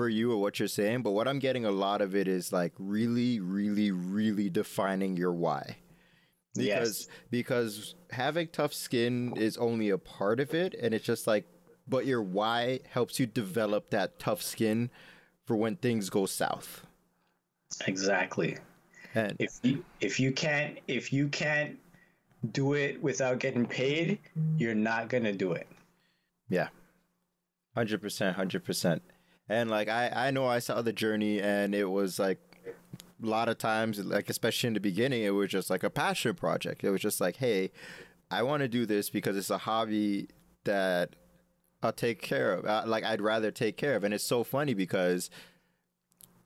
for 0.01 0.09
you 0.09 0.33
or 0.33 0.39
what 0.39 0.59
you're 0.59 0.67
saying, 0.67 1.03
but 1.03 1.11
what 1.11 1.29
I'm 1.29 1.39
getting 1.39 1.67
a 1.67 1.71
lot 1.71 2.01
of 2.01 2.17
it 2.17 2.27
is 2.27 2.55
like 2.55 2.73
really, 2.79 3.39
really, 3.39 3.91
really 3.91 4.49
defining 4.49 5.15
your 5.15 5.31
why. 5.31 5.77
Because 6.55 7.01
yes. 7.01 7.09
because 7.31 7.95
having 8.11 8.49
tough 8.49 8.73
skin 8.73 9.35
is 9.37 9.59
only 9.59 9.91
a 9.91 9.99
part 9.99 10.41
of 10.41 10.55
it, 10.55 10.73
and 10.73 10.95
it's 10.95 11.05
just 11.05 11.27
like, 11.27 11.45
but 11.87 12.07
your 12.07 12.23
why 12.23 12.81
helps 12.89 13.21
you 13.21 13.27
develop 13.27 13.91
that 13.91 14.19
tough 14.19 14.41
skin 14.41 14.89
for 15.45 15.55
when 15.55 15.77
things 15.77 16.09
go 16.09 16.25
south. 16.25 16.87
Exactly. 17.87 18.57
And 19.15 19.37
if 19.39 19.59
you 19.63 19.85
if 20.01 20.19
you 20.19 20.33
can't 20.33 20.79
if 20.89 21.13
you 21.13 21.29
can't 21.29 21.79
do 22.53 22.73
it 22.73 23.03
without 23.03 23.39
getting 23.39 23.67
paid, 23.67 24.19
you're 24.57 24.75
not 24.75 25.11
gonna 25.11 25.35
do 25.35 25.53
it. 25.53 25.69
Yeah, 26.49 26.69
hundred 27.75 28.01
percent, 28.01 28.35
hundred 28.35 28.65
percent. 28.65 29.03
And 29.51 29.69
like 29.69 29.89
I 29.89 30.29
I 30.29 30.31
know 30.31 30.47
I 30.47 30.61
saw 30.61 30.81
the 30.81 30.93
journey, 30.93 31.43
and 31.43 31.75
it 31.75 31.87
was 31.87 32.21
like 32.21 32.39
a 33.21 33.27
lot 33.27 33.49
of 33.49 33.59
times, 33.59 33.99
like 33.99 34.31
especially 34.31 34.69
in 34.69 34.75
the 34.75 34.81
beginning, 34.81 35.25
it 35.25 35.31
was 35.31 35.51
just 35.51 35.71
like 35.71 35.83
a 35.83 35.91
passion 35.91 36.37
project. 36.37 36.85
It 36.85 36.91
was 36.91 37.01
just 37.01 37.21
like, 37.21 37.37
hey, 37.37 37.73
I 38.31 38.45
want 38.45 38.61
to 38.61 38.69
do 38.69 38.87
this 38.87 39.11
because 39.11 39.37
it's 39.37 39.51
a 39.51 39.59
hobby 39.59 40.29
that 40.63 41.17
I'll 41.83 41.93
take 41.93 42.23
care 42.23 42.53
of. 42.53 42.65
Uh, 42.65 42.85
like 42.87 43.03
I'd 43.05 43.21
rather 43.21 43.51
take 43.51 43.77
care 43.77 43.97
of, 43.97 44.05
and 44.05 44.15
it's 44.15 44.23
so 44.23 44.45
funny 44.45 44.73
because 44.73 45.31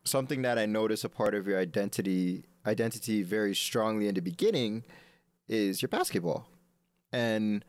something 0.05 0.41
that 0.41 0.59
I 0.59 0.65
notice 0.65 1.05
a 1.05 1.11
part 1.11 1.35
of 1.35 1.47
your 1.47 1.59
identity 1.59 2.47
identity 2.67 3.23
very 3.23 3.55
strongly 3.55 4.09
in 4.09 4.15
the 4.15 4.23
beginning 4.23 4.83
is 5.47 5.83
your 5.83 5.91
basketball. 5.91 6.49
And 7.13 7.67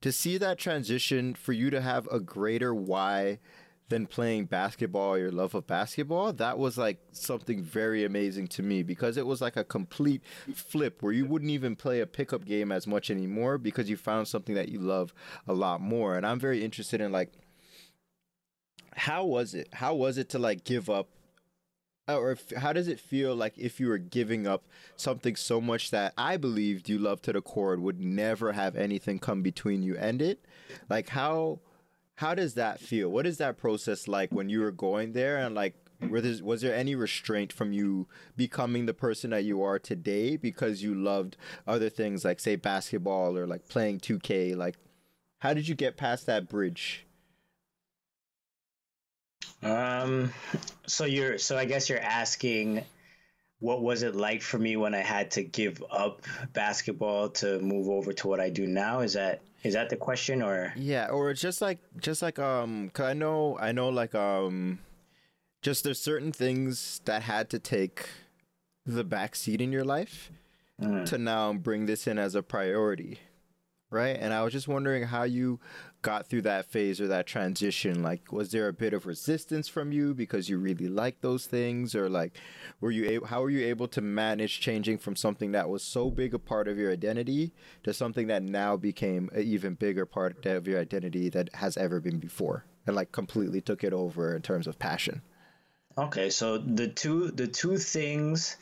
to 0.00 0.12
see 0.12 0.38
that 0.38 0.58
transition 0.58 1.34
for 1.34 1.52
you 1.52 1.70
to 1.70 1.80
have 1.80 2.06
a 2.06 2.20
greater 2.20 2.72
why 2.72 3.40
than 3.88 4.06
playing 4.06 4.44
basketball 4.44 5.16
your 5.16 5.30
love 5.30 5.54
of 5.54 5.66
basketball 5.66 6.32
that 6.32 6.58
was 6.58 6.76
like 6.76 6.98
something 7.12 7.62
very 7.62 8.04
amazing 8.04 8.46
to 8.46 8.62
me 8.62 8.82
because 8.82 9.16
it 9.16 9.26
was 9.26 9.40
like 9.40 9.56
a 9.56 9.64
complete 9.64 10.22
flip 10.54 11.02
where 11.02 11.12
you 11.12 11.24
wouldn't 11.24 11.50
even 11.50 11.76
play 11.76 12.00
a 12.00 12.06
pickup 12.06 12.44
game 12.44 12.72
as 12.72 12.86
much 12.86 13.10
anymore 13.10 13.58
because 13.58 13.88
you 13.88 13.96
found 13.96 14.26
something 14.26 14.54
that 14.54 14.68
you 14.68 14.80
love 14.80 15.14
a 15.46 15.52
lot 15.52 15.80
more 15.80 16.16
and 16.16 16.26
i'm 16.26 16.40
very 16.40 16.64
interested 16.64 17.00
in 17.00 17.12
like 17.12 17.32
how 18.94 19.24
was 19.24 19.54
it 19.54 19.68
how 19.74 19.94
was 19.94 20.18
it 20.18 20.28
to 20.28 20.38
like 20.38 20.64
give 20.64 20.90
up 20.90 21.08
uh, 22.08 22.16
or 22.18 22.32
if, 22.32 22.50
how 22.56 22.72
does 22.72 22.86
it 22.86 23.00
feel 23.00 23.34
like 23.34 23.54
if 23.58 23.80
you 23.80 23.88
were 23.88 23.98
giving 23.98 24.46
up 24.46 24.64
something 24.96 25.34
so 25.34 25.60
much 25.60 25.90
that 25.90 26.12
I 26.16 26.36
believed 26.36 26.88
you 26.88 26.98
loved 26.98 27.24
to 27.24 27.32
the 27.32 27.40
core 27.40 27.76
would 27.76 28.00
never 28.00 28.52
have 28.52 28.76
anything 28.76 29.18
come 29.18 29.42
between 29.42 29.82
you 29.82 29.96
and 29.96 30.22
it? 30.22 30.44
Like 30.88 31.08
how 31.08 31.58
how 32.16 32.34
does 32.34 32.54
that 32.54 32.80
feel? 32.80 33.08
What 33.10 33.26
is 33.26 33.38
that 33.38 33.56
process 33.56 34.08
like 34.08 34.32
when 34.32 34.48
you 34.48 34.60
were 34.60 34.72
going 34.72 35.12
there 35.12 35.38
and 35.38 35.54
like 35.54 35.74
was, 36.10 36.42
was 36.42 36.60
there 36.60 36.74
any 36.74 36.94
restraint 36.94 37.52
from 37.52 37.72
you 37.72 38.06
becoming 38.36 38.86
the 38.86 38.94
person 38.94 39.30
that 39.30 39.44
you 39.44 39.62
are 39.62 39.78
today 39.78 40.36
because 40.36 40.82
you 40.82 40.94
loved 40.94 41.36
other 41.66 41.88
things 41.88 42.24
like 42.24 42.38
say 42.38 42.56
basketball 42.56 43.36
or 43.36 43.46
like 43.46 43.68
playing 43.68 44.00
2K 44.00 44.54
like 44.56 44.76
how 45.38 45.54
did 45.54 45.68
you 45.68 45.74
get 45.74 45.96
past 45.96 46.26
that 46.26 46.48
bridge? 46.48 47.06
Um, 49.62 50.32
so 50.86 51.04
you're 51.04 51.38
so 51.38 51.56
I 51.56 51.64
guess 51.66 51.88
you're 51.88 52.00
asking 52.00 52.82
what 53.58 53.82
was 53.82 54.02
it 54.02 54.14
like 54.14 54.42
for 54.42 54.58
me 54.58 54.76
when 54.76 54.94
I 54.94 55.00
had 55.00 55.30
to 55.32 55.42
give 55.42 55.82
up 55.90 56.22
basketball 56.52 57.30
to 57.30 57.58
move 57.60 57.88
over 57.88 58.12
to 58.12 58.28
what 58.28 58.40
I 58.40 58.50
do 58.50 58.66
now? 58.66 59.00
Is 59.00 59.14
that 59.14 59.42
is 59.66 59.74
that 59.74 59.90
the 59.90 59.96
question 59.96 60.42
or 60.42 60.72
Yeah, 60.76 61.08
or 61.08 61.32
just 61.34 61.60
like 61.60 61.78
just 61.98 62.22
like 62.22 62.38
um 62.38 62.90
cuz 62.90 63.04
I 63.04 63.12
know 63.12 63.58
I 63.58 63.72
know 63.72 63.88
like 63.88 64.14
um 64.14 64.78
just 65.62 65.84
there's 65.84 66.00
certain 66.00 66.32
things 66.32 67.00
that 67.04 67.22
had 67.22 67.50
to 67.50 67.58
take 67.58 68.08
the 68.84 69.04
back 69.04 69.34
seat 69.34 69.60
in 69.60 69.72
your 69.72 69.84
life 69.84 70.30
mm. 70.80 71.04
to 71.06 71.18
now 71.18 71.52
bring 71.52 71.86
this 71.86 72.06
in 72.06 72.18
as 72.18 72.34
a 72.34 72.42
priority. 72.42 73.18
Right? 73.90 74.16
And 74.18 74.32
I 74.32 74.42
was 74.42 74.52
just 74.52 74.68
wondering 74.68 75.04
how 75.04 75.22
you 75.22 75.60
got 76.02 76.26
through 76.26 76.42
that 76.42 76.66
phase 76.66 77.00
or 77.00 77.06
that 77.08 77.26
transition. 77.26 78.02
Like, 78.02 78.32
was 78.32 78.50
there 78.50 78.68
a 78.68 78.72
bit 78.72 78.92
of 78.92 79.06
resistance 79.06 79.68
from 79.68 79.92
you 79.92 80.14
because 80.14 80.48
you 80.48 80.58
really 80.58 80.88
like 80.88 81.20
those 81.20 81.46
things, 81.46 81.94
or 81.94 82.08
like, 82.08 82.36
were 82.80 82.90
you 82.90 83.08
able? 83.08 83.26
How 83.26 83.42
were 83.42 83.50
you 83.50 83.66
able 83.66 83.88
to 83.88 84.00
manage 84.00 84.60
changing 84.60 84.98
from 84.98 85.16
something 85.16 85.52
that 85.52 85.68
was 85.68 85.82
so 85.82 86.10
big 86.10 86.34
a 86.34 86.38
part 86.38 86.68
of 86.68 86.78
your 86.78 86.92
identity 86.92 87.52
to 87.84 87.92
something 87.92 88.26
that 88.28 88.42
now 88.42 88.76
became 88.76 89.30
an 89.32 89.42
even 89.42 89.74
bigger 89.74 90.06
part 90.06 90.46
of 90.46 90.66
your 90.66 90.80
identity 90.80 91.28
that 91.30 91.54
has 91.54 91.76
ever 91.76 92.00
been 92.00 92.18
before, 92.18 92.64
and 92.86 92.96
like 92.96 93.12
completely 93.12 93.60
took 93.60 93.84
it 93.84 93.92
over 93.92 94.34
in 94.34 94.42
terms 94.42 94.66
of 94.66 94.78
passion? 94.78 95.22
Okay, 95.98 96.28
so 96.28 96.58
the 96.58 96.88
two 96.88 97.30
the 97.30 97.46
two 97.46 97.78
things 97.78 98.58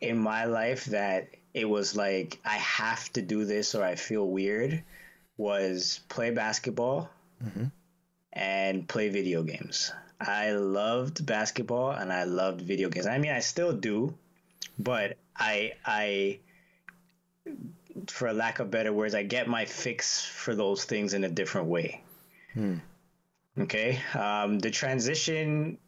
in 0.00 0.16
my 0.18 0.46
life 0.46 0.86
that 0.86 1.28
it 1.54 1.68
was 1.68 1.96
like 1.96 2.40
I 2.44 2.56
have 2.56 3.12
to 3.14 3.22
do 3.22 3.44
this 3.44 3.74
or 3.74 3.84
I 3.84 3.94
feel 3.96 4.26
weird 4.26 4.82
was 5.36 6.00
play 6.08 6.30
basketball 6.30 7.10
mm-hmm. 7.42 7.64
and 8.32 8.88
play 8.88 9.08
video 9.08 9.42
games. 9.42 9.92
I 10.20 10.52
loved 10.52 11.24
basketball 11.24 11.92
and 11.92 12.12
I 12.12 12.24
loved 12.24 12.60
video 12.60 12.90
games. 12.90 13.06
I 13.06 13.18
mean, 13.18 13.32
I 13.32 13.40
still 13.40 13.72
do, 13.72 14.14
but 14.78 15.16
I 15.34 15.72
I 15.84 16.40
for 18.08 18.32
lack 18.32 18.58
of 18.58 18.70
better 18.70 18.92
words, 18.92 19.14
I 19.14 19.22
get 19.22 19.48
my 19.48 19.64
fix 19.64 20.24
for 20.24 20.54
those 20.54 20.84
things 20.84 21.14
in 21.14 21.24
a 21.24 21.28
different 21.28 21.68
way. 21.68 22.02
Hmm. 22.54 22.76
Okay, 23.58 24.00
um, 24.14 24.58
the 24.58 24.70
transition 24.70 25.78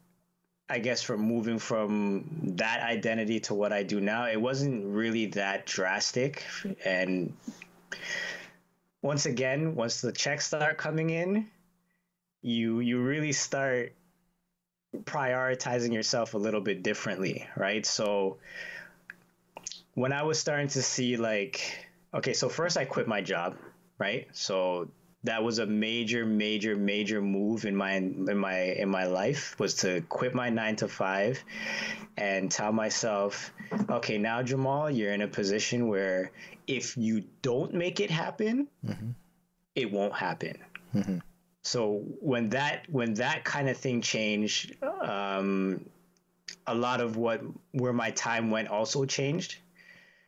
I 0.69 0.79
guess 0.79 1.01
from 1.01 1.21
moving 1.21 1.59
from 1.59 2.53
that 2.55 2.81
identity 2.81 3.39
to 3.41 3.53
what 3.53 3.73
I 3.73 3.83
do 3.83 3.99
now, 3.99 4.27
it 4.27 4.39
wasn't 4.39 4.85
really 4.85 5.27
that 5.27 5.65
drastic. 5.65 6.45
And 6.85 7.33
once 9.01 9.25
again, 9.25 9.75
once 9.75 10.01
the 10.01 10.11
checks 10.11 10.47
start 10.47 10.77
coming 10.77 11.09
in, 11.09 11.47
you 12.41 12.79
you 12.79 13.01
really 13.01 13.33
start 13.33 13.93
prioritizing 15.03 15.93
yourself 15.93 16.33
a 16.33 16.37
little 16.37 16.61
bit 16.61 16.83
differently, 16.83 17.47
right? 17.55 17.85
So 17.85 18.37
when 19.95 20.13
I 20.13 20.23
was 20.23 20.39
starting 20.39 20.69
to 20.69 20.81
see 20.81 21.17
like 21.17 21.87
okay, 22.13 22.33
so 22.33 22.47
first 22.47 22.77
I 22.77 22.85
quit 22.85 23.07
my 23.07 23.21
job, 23.21 23.57
right? 23.97 24.27
So 24.31 24.89
that 25.23 25.43
was 25.43 25.59
a 25.59 25.65
major 25.65 26.25
major 26.25 26.75
major 26.75 27.21
move 27.21 27.65
in 27.65 27.75
my 27.75 27.93
in 27.93 28.37
my 28.37 28.59
in 28.59 28.89
my 28.89 29.05
life 29.05 29.57
was 29.59 29.75
to 29.75 30.01
quit 30.09 30.33
my 30.33 30.49
9 30.49 30.75
to 30.77 30.87
5 30.87 31.43
and 32.17 32.51
tell 32.51 32.71
myself 32.71 33.53
okay 33.89 34.17
now 34.17 34.43
Jamal 34.43 34.89
you're 34.89 35.13
in 35.13 35.21
a 35.21 35.27
position 35.27 35.87
where 35.87 36.31
if 36.67 36.97
you 36.97 37.23
don't 37.41 37.73
make 37.73 37.99
it 37.99 38.11
happen 38.11 38.67
mm-hmm. 38.85 39.11
it 39.75 39.91
won't 39.91 40.13
happen 40.13 40.57
mm-hmm. 40.93 41.17
so 41.61 42.03
when 42.19 42.49
that 42.49 42.85
when 42.89 43.15
that 43.15 43.43
kind 43.43 43.69
of 43.69 43.77
thing 43.77 44.01
changed 44.01 44.75
um, 44.83 45.85
a 46.67 46.75
lot 46.75 47.01
of 47.01 47.17
what 47.17 47.41
where 47.71 47.93
my 47.93 48.11
time 48.11 48.51
went 48.51 48.67
also 48.67 49.05
changed 49.05 49.57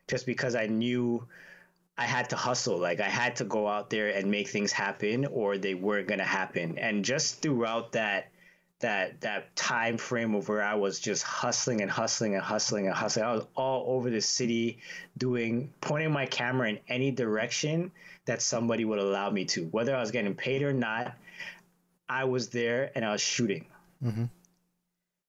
just 0.08 0.26
because 0.26 0.54
I 0.54 0.66
knew 0.66 1.26
I 1.98 2.04
had 2.04 2.30
to 2.30 2.36
hustle. 2.36 2.78
Like 2.78 3.00
I 3.00 3.08
had 3.08 3.36
to 3.36 3.44
go 3.44 3.66
out 3.66 3.90
there 3.90 4.08
and 4.08 4.30
make 4.30 4.48
things 4.48 4.72
happen 4.72 5.26
or 5.26 5.56
they 5.58 5.74
weren't 5.74 6.08
going 6.08 6.18
to 6.18 6.24
happen. 6.24 6.78
And 6.78 7.04
just 7.04 7.40
throughout 7.42 7.92
that 7.92 8.30
that 8.80 9.22
that 9.22 9.56
time 9.56 9.96
frame 9.96 10.34
of 10.34 10.48
where 10.48 10.62
I 10.62 10.74
was 10.74 11.00
just 11.00 11.22
hustling 11.22 11.80
and 11.80 11.90
hustling 11.90 12.34
and 12.34 12.42
hustling 12.42 12.86
and 12.86 12.94
hustling. 12.94 13.24
I 13.24 13.34
was 13.34 13.46
all 13.54 13.84
over 13.88 14.10
the 14.10 14.20
city 14.20 14.78
doing 15.16 15.72
pointing 15.80 16.12
my 16.12 16.26
camera 16.26 16.68
in 16.68 16.78
any 16.88 17.10
direction 17.10 17.90
that 18.26 18.42
somebody 18.42 18.84
would 18.84 18.98
allow 18.98 19.30
me 19.30 19.46
to. 19.46 19.64
Whether 19.66 19.96
I 19.96 20.00
was 20.00 20.10
getting 20.10 20.34
paid 20.34 20.62
or 20.62 20.74
not, 20.74 21.14
I 22.08 22.24
was 22.24 22.50
there 22.50 22.90
and 22.94 23.04
I 23.04 23.12
was 23.12 23.22
shooting. 23.22 23.64
Mm-hmm. 24.04 24.24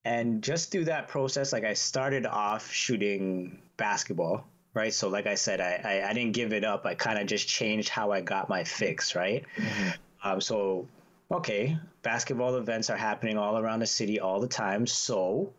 And 0.03 0.41
just 0.41 0.71
through 0.71 0.85
that 0.85 1.07
process, 1.07 1.53
like 1.53 1.63
I 1.63 1.73
started 1.73 2.25
off 2.25 2.71
shooting 2.71 3.61
basketball 3.77 4.45
right? 4.77 4.93
So, 4.93 5.09
like 5.09 5.25
I 5.25 5.35
said, 5.35 5.59
I, 5.59 5.81
I, 5.83 6.09
I 6.09 6.13
didn't 6.13 6.33
give 6.33 6.53
it 6.53 6.63
up. 6.63 6.85
I 6.85 6.93
kind 6.93 7.17
of 7.17 7.25
just 7.25 7.47
changed 7.47 7.89
how 7.89 8.11
I 8.11 8.21
got 8.21 8.47
my 8.47 8.63
fix, 8.63 9.15
right? 9.15 9.43
Mm-hmm. 9.57 9.89
Um, 10.23 10.39
so, 10.39 10.87
okay, 11.31 11.77
basketball 12.03 12.55
events 12.55 12.89
are 12.89 12.95
happening 12.95 13.37
all 13.37 13.57
around 13.57 13.79
the 13.79 13.87
city 13.87 14.19
all 14.19 14.39
the 14.39 14.47
time. 14.47 14.85
So, 14.85 15.51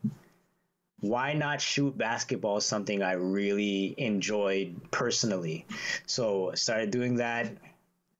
why 1.00 1.34
not 1.34 1.60
shoot 1.60 1.98
basketball? 1.98 2.60
Something 2.60 3.02
I 3.02 3.12
really 3.12 3.94
enjoyed 3.98 4.90
personally. 4.92 5.66
So, 6.06 6.52
I 6.52 6.54
started 6.54 6.92
doing 6.92 7.16
that 7.16 7.50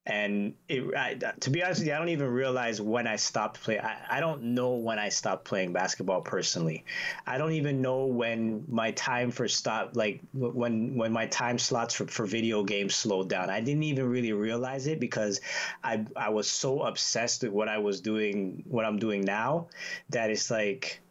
and 0.09 0.55
it, 0.71 0.97
I, 0.97 1.15
to 1.41 1.51
be 1.51 1.63
honest 1.63 1.81
with 1.81 1.89
you, 1.89 1.95
I 1.95 1.99
don't 1.99 2.09
even 2.09 2.29
realize 2.29 2.81
when 2.81 3.07
I 3.07 3.17
stopped 3.17 3.63
playing. 3.63 3.83
I, 3.83 4.21
don't 4.21 4.43
know 4.43 4.71
when 4.77 4.99
I 4.99 5.11
stopped 5.11 5.45
playing 5.45 5.75
basketball 5.75 6.23
personally. 6.23 6.87
I 7.27 7.37
don't 7.37 7.53
even 7.53 7.83
know 7.83 8.07
when 8.07 8.65
my 8.69 8.93
time 8.93 9.31
for 9.31 9.47
stop, 9.49 9.91
like 9.97 10.23
when 10.33 10.97
when 10.97 11.13
my 11.13 11.27
time 11.27 11.59
slots 11.59 11.95
for, 11.95 12.07
for 12.07 12.25
video 12.25 12.65
games 12.65 12.95
slowed 12.95 13.29
down. 13.29 13.51
I 13.51 13.61
didn't 13.61 13.83
even 13.83 14.09
really 14.09 14.33
realize 14.33 14.87
it 14.87 14.99
because 14.99 15.43
I 15.85 16.07
I 16.17 16.31
was 16.31 16.51
so 16.51 16.83
obsessed 16.85 17.43
with 17.43 17.53
what 17.53 17.69
I 17.69 17.77
was 17.77 18.01
doing, 18.01 18.65
what 18.67 18.87
I'm 18.87 18.99
doing 18.99 19.21
now, 19.21 19.69
that 20.09 20.31
it's 20.31 20.51
like 20.51 21.03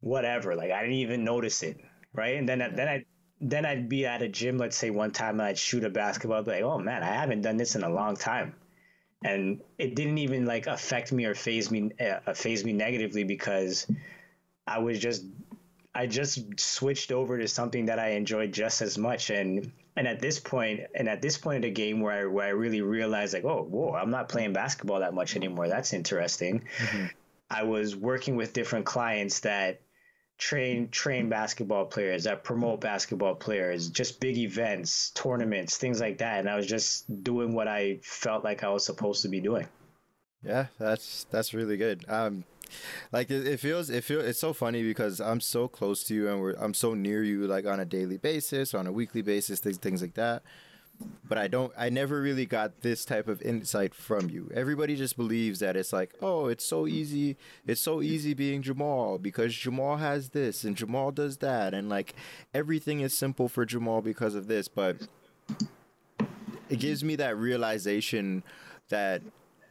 whatever. 0.00 0.56
Like 0.56 0.72
I 0.72 0.80
didn't 0.80 0.96
even 0.96 1.22
notice 1.22 1.62
it, 1.62 1.78
right? 2.12 2.34
And 2.34 2.48
then 2.48 2.58
then 2.58 2.88
I 2.88 3.04
then 3.44 3.66
I'd 3.66 3.90
be 3.90 4.06
at 4.06 4.22
a 4.22 4.28
gym, 4.28 4.56
let's 4.56 4.76
say 4.76 4.88
one 4.88 5.10
time, 5.10 5.38
and 5.38 5.42
I'd 5.42 5.58
shoot 5.58 5.84
a 5.84 5.90
basketball. 5.90 6.38
I'd 6.38 6.46
be 6.46 6.52
like, 6.52 6.62
oh 6.62 6.78
man, 6.78 7.02
I 7.02 7.12
haven't 7.12 7.42
done 7.42 7.58
this 7.58 7.76
in 7.76 7.84
a 7.84 7.90
long 7.90 8.16
time, 8.16 8.54
and 9.22 9.60
it 9.78 9.94
didn't 9.94 10.18
even 10.18 10.46
like 10.46 10.66
affect 10.66 11.12
me 11.12 11.26
or 11.26 11.34
faze 11.34 11.70
me, 11.70 11.90
uh, 12.00 12.32
faze 12.32 12.64
me 12.64 12.72
negatively 12.72 13.22
because 13.22 13.86
I 14.66 14.78
was 14.78 14.98
just, 14.98 15.24
I 15.94 16.06
just 16.06 16.58
switched 16.58 17.12
over 17.12 17.38
to 17.38 17.46
something 17.46 17.86
that 17.86 17.98
I 17.98 18.12
enjoyed 18.12 18.52
just 18.52 18.80
as 18.80 18.96
much, 18.96 19.28
and 19.28 19.70
and 19.94 20.08
at 20.08 20.20
this 20.20 20.40
point, 20.40 20.80
and 20.94 21.06
at 21.06 21.20
this 21.20 21.36
point 21.36 21.58
of 21.58 21.62
the 21.62 21.70
game 21.70 22.00
where 22.00 22.22
I 22.22 22.24
where 22.24 22.46
I 22.46 22.50
really 22.50 22.80
realized 22.80 23.34
like, 23.34 23.44
oh, 23.44 23.62
whoa, 23.62 23.94
I'm 23.94 24.10
not 24.10 24.30
playing 24.30 24.54
basketball 24.54 25.00
that 25.00 25.12
much 25.12 25.36
anymore. 25.36 25.68
That's 25.68 25.92
interesting. 25.92 26.64
Mm-hmm. 26.78 27.06
I 27.50 27.64
was 27.64 27.94
working 27.94 28.36
with 28.36 28.54
different 28.54 28.86
clients 28.86 29.40
that 29.40 29.80
train 30.36 30.88
train 30.88 31.28
basketball 31.28 31.84
players 31.84 32.24
that 32.24 32.42
promote 32.42 32.80
basketball 32.80 33.34
players 33.34 33.88
just 33.88 34.20
big 34.20 34.36
events 34.36 35.10
tournaments 35.10 35.76
things 35.76 36.00
like 36.00 36.18
that. 36.18 36.40
And 36.40 36.48
i 36.48 36.56
was 36.56 36.66
just 36.66 37.22
doing 37.22 37.54
what 37.54 37.68
i 37.68 37.98
felt 38.02 38.44
like 38.44 38.64
i 38.64 38.68
was 38.68 38.84
supposed 38.84 39.22
to 39.22 39.28
be 39.28 39.40
doing. 39.40 39.66
Yeah 40.42 40.66
that's 40.78 41.26
that's 41.30 41.54
really 41.54 41.76
good. 41.76 42.04
Um 42.08 42.44
like 43.12 43.30
it, 43.30 43.46
it 43.46 43.60
feels 43.60 43.90
it 43.90 44.04
feels 44.04 44.24
it's 44.24 44.40
so 44.40 44.52
funny 44.52 44.82
because 44.82 45.20
i'm 45.20 45.40
so 45.40 45.68
close 45.68 46.04
to 46.04 46.14
you 46.14 46.28
and 46.28 46.40
we're 46.40 46.54
i'm 46.54 46.74
so 46.74 46.94
near 46.94 47.22
you 47.22 47.46
like 47.46 47.66
on 47.66 47.80
a 47.80 47.84
daily 47.84 48.16
basis 48.16 48.74
on 48.74 48.86
a 48.86 48.92
weekly 48.92 49.22
basis 49.22 49.60
things 49.60 49.78
things 49.78 50.02
like 50.02 50.14
that 50.14 50.42
but 51.26 51.38
I 51.38 51.48
don't 51.48 51.72
I 51.76 51.88
never 51.88 52.20
really 52.20 52.46
got 52.46 52.82
this 52.82 53.04
type 53.04 53.28
of 53.28 53.40
insight 53.42 53.94
from 53.94 54.28
you. 54.30 54.50
Everybody 54.54 54.96
just 54.96 55.16
believes 55.16 55.60
that 55.60 55.76
it's 55.76 55.92
like, 55.92 56.12
oh, 56.20 56.46
it's 56.46 56.64
so 56.64 56.86
easy. 56.86 57.36
It's 57.66 57.80
so 57.80 58.02
easy 58.02 58.34
being 58.34 58.62
Jamal 58.62 59.18
because 59.18 59.54
Jamal 59.54 59.96
has 59.96 60.30
this 60.30 60.64
and 60.64 60.76
Jamal 60.76 61.10
does 61.10 61.38
that 61.38 61.74
and 61.74 61.88
like 61.88 62.14
everything 62.52 63.00
is 63.00 63.16
simple 63.16 63.48
for 63.48 63.64
Jamal 63.64 64.02
because 64.02 64.34
of 64.34 64.46
this, 64.46 64.68
but 64.68 65.08
it 66.68 66.78
gives 66.78 67.02
me 67.04 67.16
that 67.16 67.36
realization 67.36 68.42
that 68.88 69.22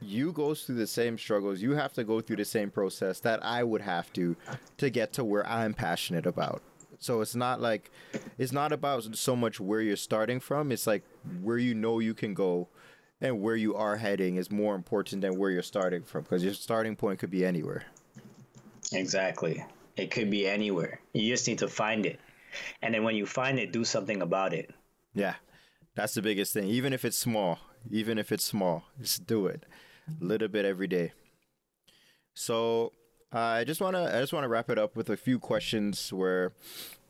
you 0.02 0.32
go 0.32 0.54
through 0.54 0.76
the 0.76 0.88
same 0.88 1.18
struggles. 1.18 1.62
You 1.62 1.72
have 1.72 1.94
to 1.94 2.04
go 2.04 2.22
through 2.22 2.38
the 2.38 2.46
same 2.46 2.70
process 2.70 3.20
that 3.22 3.44
I 3.44 3.64
would 3.64 3.82
have 3.82 4.12
to 4.14 4.36
to 4.78 4.90
get 4.90 5.14
to 5.14 5.24
where 5.24 5.48
I'm 5.48 5.74
passionate 5.74 6.26
about. 6.26 6.62
So 7.04 7.20
it's 7.20 7.36
not 7.36 7.60
like 7.60 7.92
it's 8.38 8.54
not 8.54 8.72
about 8.72 9.16
so 9.16 9.36
much 9.36 9.60
where 9.60 9.82
you're 9.82 9.98
starting 9.98 10.40
from. 10.40 10.72
It's 10.72 10.88
like 10.88 11.04
where 11.42 11.58
you 11.58 11.74
know 11.74 12.00
you 12.00 12.14
can 12.14 12.34
go 12.34 12.70
and 13.20 13.42
where 13.42 13.58
you 13.58 13.76
are 13.76 13.98
heading 13.98 14.38
is 14.38 14.50
more 14.50 14.74
important 14.74 15.22
than 15.22 15.38
where 15.38 15.52
you're 15.52 15.64
starting 15.64 16.04
from 16.04 16.24
because 16.24 16.44
your 16.44 16.54
starting 16.54 16.96
point 16.96 17.20
could 17.20 17.30
be 17.30 17.46
anywhere. 17.46 17.84
Exactly. 18.94 19.64
It 19.98 20.12
could 20.12 20.30
be 20.32 20.48
anywhere. 20.48 21.02
You 21.14 21.30
just 21.30 21.48
need 21.48 21.60
to 21.60 21.68
find 21.68 22.06
it. 22.06 22.20
And 22.82 22.94
then 22.94 23.04
when 23.04 23.16
you 23.16 23.26
find 23.26 23.60
it, 23.60 23.74
do 23.74 23.84
something 23.84 24.22
about 24.22 24.54
it. 24.54 24.72
Yeah. 25.14 25.36
That's 25.96 26.14
the 26.14 26.22
biggest 26.22 26.54
thing. 26.54 26.70
Even 26.70 26.94
if 26.94 27.04
it's 27.04 27.18
small, 27.18 27.60
even 27.92 28.18
if 28.18 28.32
it's 28.32 28.46
small, 28.46 28.84
just 29.00 29.28
do 29.28 29.48
it. 29.48 29.66
A 30.08 30.24
little 30.24 30.48
bit 30.48 30.66
every 30.66 30.88
day. 30.88 31.12
So 32.34 32.94
uh, 33.34 33.40
I 33.40 33.64
just 33.64 33.82
wanna 33.82 34.06
I 34.06 34.20
just 34.20 34.34
wanna 34.34 34.48
wrap 34.48 34.70
it 34.70 34.78
up 34.78 34.96
with 34.96 35.10
a 35.10 35.18
few 35.18 35.40
questions 35.40 36.14
where 36.14 36.54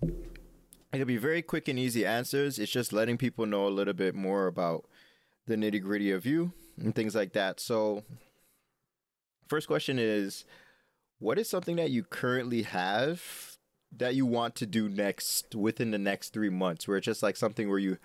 it 0.02 1.00
could 1.00 1.08
be 1.08 1.18
very 1.18 1.42
quick 1.42 1.68
and 1.68 1.78
easy 1.78 2.06
answers. 2.06 2.60
It's 2.60 2.72
just 2.72 2.94
letting 2.94 3.18
people 3.18 3.46
know 3.46 3.68
a 3.68 3.70
little 3.70 3.94
bit 3.94 4.16
more 4.16 4.48
about 4.48 4.86
the 5.48 5.56
nitty 5.56 5.82
gritty 5.82 6.12
of 6.12 6.26
you 6.26 6.54
and 6.78 6.96
things 6.96 7.16
like 7.16 7.34
that. 7.34 7.60
So, 7.60 8.04
first 9.48 9.68
question 9.68 10.00
is, 10.00 10.46
what 11.20 11.40
is 11.40 11.50
something 11.50 11.76
that 11.78 11.90
you 11.90 12.04
currently 12.04 12.62
have 12.64 13.58
that 13.96 14.16
you 14.16 14.26
want 14.26 14.56
to 14.56 14.66
do 14.66 14.88
next 14.88 15.56
within 15.56 15.92
the 15.92 15.98
next 15.98 16.32
three 16.32 16.50
months? 16.50 16.88
Where 16.88 16.98
it's 16.98 17.06
just 17.06 17.24
like 17.24 17.36
something 17.36 17.70
where 17.70 17.80
you 17.80 17.98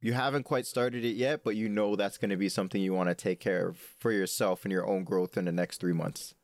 you 0.00 0.12
haven't 0.12 0.42
quite 0.42 0.66
started 0.66 1.04
it 1.04 1.16
yet, 1.16 1.42
but 1.42 1.56
you 1.56 1.68
know 1.68 1.96
that's 1.96 2.18
going 2.18 2.30
to 2.30 2.36
be 2.36 2.50
something 2.50 2.82
you 2.82 2.92
want 2.92 3.08
to 3.08 3.14
take 3.14 3.40
care 3.40 3.68
of 3.68 3.78
for 3.78 4.12
yourself 4.12 4.64
and 4.64 4.70
your 4.70 4.86
own 4.86 5.02
growth 5.02 5.38
in 5.38 5.46
the 5.46 5.52
next 5.52 5.80
three 5.80 5.94
months? 5.94 6.34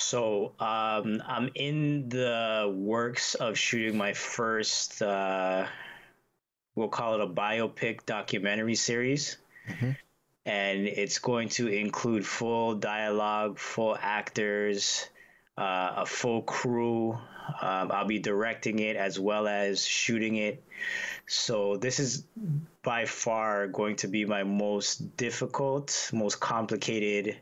So 0.00 0.52
um, 0.58 1.22
I'm 1.26 1.50
in 1.54 2.08
the 2.08 2.72
works 2.74 3.34
of 3.34 3.58
shooting 3.58 3.98
my 3.98 4.14
first, 4.14 5.02
uh, 5.02 5.66
we'll 6.74 6.88
call 6.88 7.14
it 7.14 7.20
a 7.20 7.26
biopic 7.26 8.06
documentary 8.06 8.76
series. 8.76 9.36
Mm-hmm. 9.68 9.90
And 10.46 10.86
it's 10.86 11.18
going 11.18 11.50
to 11.50 11.68
include 11.68 12.26
full 12.26 12.74
dialogue, 12.76 13.58
full 13.58 13.96
actors, 14.00 15.06
uh, 15.58 15.92
a 15.98 16.06
full 16.06 16.42
crew. 16.42 17.12
Um, 17.60 17.92
I'll 17.92 18.06
be 18.06 18.18
directing 18.18 18.78
it 18.78 18.96
as 18.96 19.20
well 19.20 19.46
as 19.46 19.84
shooting 19.84 20.36
it. 20.36 20.64
So 21.26 21.76
this 21.76 22.00
is 22.00 22.24
by 22.82 23.04
far 23.04 23.68
going 23.68 23.96
to 23.96 24.08
be 24.08 24.24
my 24.24 24.44
most 24.44 25.16
difficult, 25.18 26.10
most 26.12 26.40
complicated 26.40 27.36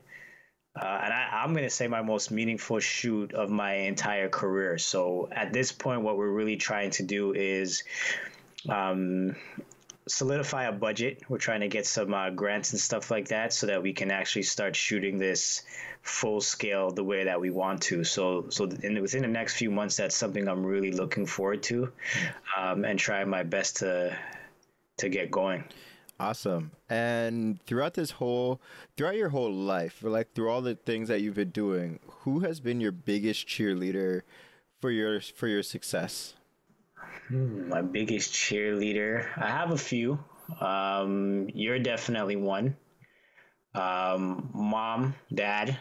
uh, 0.81 1.01
and 1.03 1.13
I, 1.13 1.43
am 1.43 1.51
going 1.51 1.63
to 1.63 1.69
say 1.69 1.87
my 1.87 2.01
most 2.01 2.31
meaningful 2.31 2.79
shoot 2.79 3.33
of 3.33 3.49
my 3.49 3.73
entire 3.73 4.29
career. 4.29 4.77
So 4.77 5.29
at 5.31 5.51
this 5.51 5.71
point, 5.71 6.01
what 6.01 6.17
we're 6.17 6.29
really 6.29 6.57
trying 6.57 6.91
to 6.91 7.03
do 7.03 7.33
is 7.33 7.83
um, 8.67 9.35
solidify 10.07 10.65
a 10.65 10.71
budget. 10.71 11.21
We're 11.27 11.37
trying 11.37 11.61
to 11.61 11.67
get 11.67 11.85
some 11.85 12.13
uh, 12.13 12.29
grants 12.29 12.71
and 12.71 12.79
stuff 12.79 13.11
like 13.11 13.27
that 13.29 13.53
so 13.53 13.67
that 13.67 13.83
we 13.83 13.93
can 13.93 14.11
actually 14.11 14.43
start 14.43 14.75
shooting 14.75 15.17
this 15.17 15.63
full 16.01 16.41
scale 16.41 16.91
the 16.91 17.03
way 17.03 17.25
that 17.25 17.39
we 17.41 17.49
want 17.49 17.81
to. 17.83 18.03
So, 18.03 18.45
so 18.49 18.65
in, 18.65 19.01
within 19.01 19.21
the 19.21 19.27
next 19.27 19.55
few 19.55 19.71
months, 19.71 19.97
that's 19.97 20.15
something 20.15 20.47
I'm 20.47 20.65
really 20.65 20.91
looking 20.91 21.25
forward 21.25 21.63
to, 21.63 21.91
um, 22.57 22.85
and 22.85 22.97
trying 22.97 23.29
my 23.29 23.43
best 23.43 23.77
to 23.77 24.17
to 24.97 25.09
get 25.09 25.31
going. 25.31 25.63
Awesome. 26.19 26.71
And 26.89 27.63
throughout 27.65 27.93
this 27.93 28.11
whole, 28.11 28.59
throughout 28.97 29.15
your 29.15 29.29
whole 29.29 29.53
life, 29.53 30.03
like 30.03 30.33
through 30.33 30.49
all 30.49 30.61
the 30.61 30.75
things 30.75 31.07
that 31.07 31.21
you've 31.21 31.35
been 31.35 31.51
doing, 31.51 31.99
who 32.23 32.39
has 32.41 32.59
been 32.59 32.81
your 32.81 32.91
biggest 32.91 33.47
cheerleader 33.47 34.23
for 34.81 34.91
your 34.91 35.21
for 35.21 35.47
your 35.47 35.63
success? 35.63 36.33
Hmm, 37.29 37.69
my 37.69 37.81
biggest 37.81 38.33
cheerleader, 38.33 39.25
I 39.37 39.49
have 39.49 39.71
a 39.71 39.77
few. 39.77 40.19
Um, 40.59 41.47
you're 41.53 41.79
definitely 41.79 42.35
one. 42.35 42.75
Um, 43.73 44.49
mom, 44.53 45.15
dad, 45.33 45.79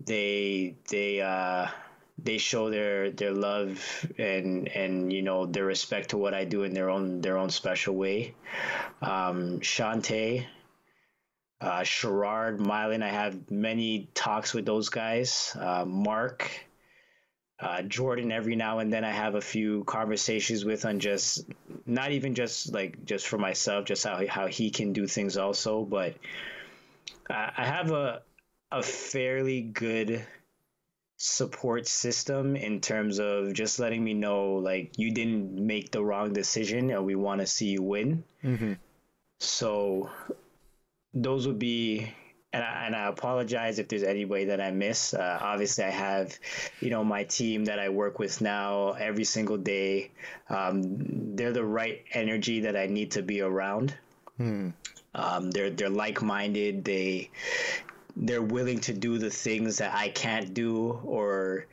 they 0.00 0.78
they 0.90 1.20
uh 1.20 1.68
they 2.18 2.38
show 2.38 2.70
their 2.70 3.10
their 3.10 3.32
love 3.32 4.06
and 4.18 4.68
and 4.68 5.12
you 5.12 5.22
know 5.22 5.46
their 5.46 5.64
respect 5.64 6.10
to 6.10 6.16
what 6.16 6.34
I 6.34 6.44
do 6.44 6.62
in 6.62 6.72
their 6.72 6.90
own 6.90 7.20
their 7.20 7.38
own 7.38 7.50
special 7.50 7.94
way. 7.96 8.34
Um, 9.02 9.60
Shantae, 9.60 10.46
uh, 11.60 11.82
Sherrard, 11.82 12.58
Mylan, 12.58 13.02
I 13.02 13.08
have 13.08 13.50
many 13.50 14.08
talks 14.14 14.54
with 14.54 14.64
those 14.64 14.88
guys. 14.88 15.56
Uh, 15.58 15.84
Mark, 15.84 16.48
uh, 17.58 17.82
Jordan, 17.82 18.30
every 18.30 18.54
now 18.54 18.78
and 18.78 18.92
then 18.92 19.04
I 19.04 19.10
have 19.10 19.34
a 19.34 19.40
few 19.40 19.82
conversations 19.84 20.64
with 20.64 20.84
on 20.84 21.00
just 21.00 21.44
not 21.84 22.12
even 22.12 22.34
just 22.34 22.72
like 22.72 23.04
just 23.04 23.26
for 23.26 23.38
myself, 23.38 23.86
just 23.86 24.04
how 24.04 24.24
how 24.28 24.46
he 24.46 24.70
can 24.70 24.92
do 24.92 25.06
things 25.08 25.36
also, 25.36 25.84
but 25.84 26.14
I 27.28 27.64
have 27.64 27.90
a 27.90 28.22
a 28.70 28.82
fairly 28.82 29.62
good 29.62 30.24
support 31.26 31.88
system 31.88 32.54
in 32.54 32.82
terms 32.82 33.18
of 33.18 33.54
just 33.54 33.78
letting 33.78 34.04
me 34.04 34.12
know 34.12 34.56
like 34.56 34.92
you 34.98 35.10
didn't 35.10 35.54
make 35.54 35.90
the 35.90 36.04
wrong 36.04 36.34
decision 36.34 36.90
and 36.90 37.02
we 37.02 37.14
want 37.14 37.40
to 37.40 37.46
see 37.46 37.68
you 37.68 37.82
win. 37.82 38.22
Mm-hmm. 38.44 38.74
So 39.40 40.10
those 41.14 41.46
would 41.46 41.58
be 41.58 42.12
and 42.52 42.62
I, 42.62 42.86
and 42.86 42.94
I 42.94 43.08
apologize 43.08 43.78
if 43.78 43.88
there's 43.88 44.02
any 44.02 44.26
way 44.26 44.44
that 44.44 44.60
I 44.60 44.70
miss. 44.70 45.14
Uh, 45.14 45.38
obviously, 45.40 45.84
I 45.84 45.90
have, 45.90 46.38
you 46.80 46.90
know, 46.90 47.02
my 47.02 47.24
team 47.24 47.64
that 47.64 47.78
I 47.78 47.88
work 47.88 48.18
with 48.18 48.42
now 48.42 48.90
every 48.92 49.24
single 49.24 49.56
day. 49.56 50.12
Um, 50.50 51.34
they're 51.36 51.52
the 51.52 51.64
right 51.64 52.04
energy 52.12 52.60
that 52.60 52.76
I 52.76 52.86
need 52.86 53.12
to 53.12 53.22
be 53.22 53.40
around. 53.40 53.96
Hmm. 54.36 54.70
Um, 55.14 55.50
they're 55.50 55.70
they're 55.70 55.88
like 55.88 56.22
minded. 56.22 56.84
They 56.84 57.30
they're 58.16 58.42
willing 58.42 58.80
to 58.80 58.92
do 58.92 59.18
the 59.18 59.30
things 59.30 59.78
that 59.78 59.94
I 59.94 60.08
can't 60.08 60.54
do 60.54 61.00
or 61.04 61.66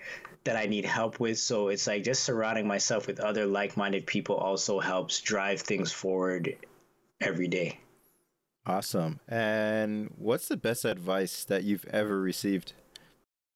that 0.44 0.56
I 0.56 0.66
need 0.66 0.86
help 0.86 1.20
with. 1.20 1.38
So 1.38 1.68
it's 1.68 1.88
like 1.88 2.04
just 2.04 2.24
surrounding 2.24 2.68
myself 2.68 3.08
with 3.08 3.20
other 3.20 3.46
like 3.46 3.78
minded 3.78 4.06
people 4.06 4.36
also 4.36 4.80
helps 4.80 5.22
drive 5.22 5.62
things 5.62 5.92
forward 5.92 6.56
every 7.20 7.48
day. 7.48 7.80
Awesome. 8.66 9.20
And 9.28 10.14
what's 10.18 10.48
the 10.48 10.58
best 10.58 10.86
advice 10.86 11.44
that 11.46 11.64
you've 11.64 11.86
ever 11.86 12.20
received? 12.20 12.74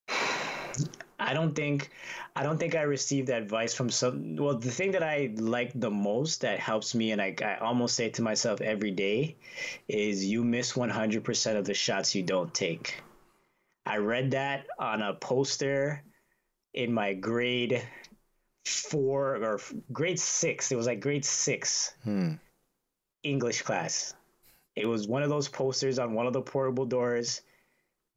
I 1.20 1.34
don't 1.34 1.56
think 1.56 1.92
I 2.36 2.44
don't 2.44 2.58
think 2.58 2.76
I 2.76 2.82
received 2.82 3.30
advice 3.30 3.74
from 3.74 3.90
some 3.90 4.36
well 4.36 4.58
the 4.58 4.72
thing 4.72 4.92
that 4.92 5.04
I 5.04 5.34
like 5.38 5.72
the 5.74 5.92
most 5.92 6.42
that 6.42 6.60
helps 6.60 6.94
me 6.94 7.12
and 7.12 7.22
I, 7.22 7.36
I 7.42 7.58
almost 7.58 7.96
say 7.96 8.10
to 8.10 8.22
myself 8.22 8.62
every 8.62 8.92
day 8.92 9.38
is 9.88 10.26
you 10.26 10.44
miss 10.44 10.74
100% 10.74 11.56
of 11.56 11.66
the 11.66 11.74
shots 11.74 12.16
you 12.16 12.24
don't 12.24 12.54
take. 12.54 13.02
I 13.86 13.98
read 13.98 14.32
that 14.32 14.66
on 14.80 15.02
a 15.02 15.14
poster 15.14 16.04
in 16.74 16.92
my 16.94 17.14
grade 17.14 17.82
4 18.66 19.36
or 19.38 19.60
grade 19.94 20.20
6. 20.20 20.72
It 20.72 20.76
was 20.76 20.88
like 20.88 21.00
grade 21.00 21.24
6. 21.24 21.94
Hmm. 22.04 22.34
English 23.24 23.62
class. 23.62 24.14
It 24.76 24.88
was 24.88 25.08
one 25.08 25.24
of 25.24 25.30
those 25.30 25.48
posters 25.48 26.00
on 26.00 26.14
one 26.14 26.28
of 26.28 26.34
the 26.34 26.42
portable 26.42 26.86
doors 26.86 27.42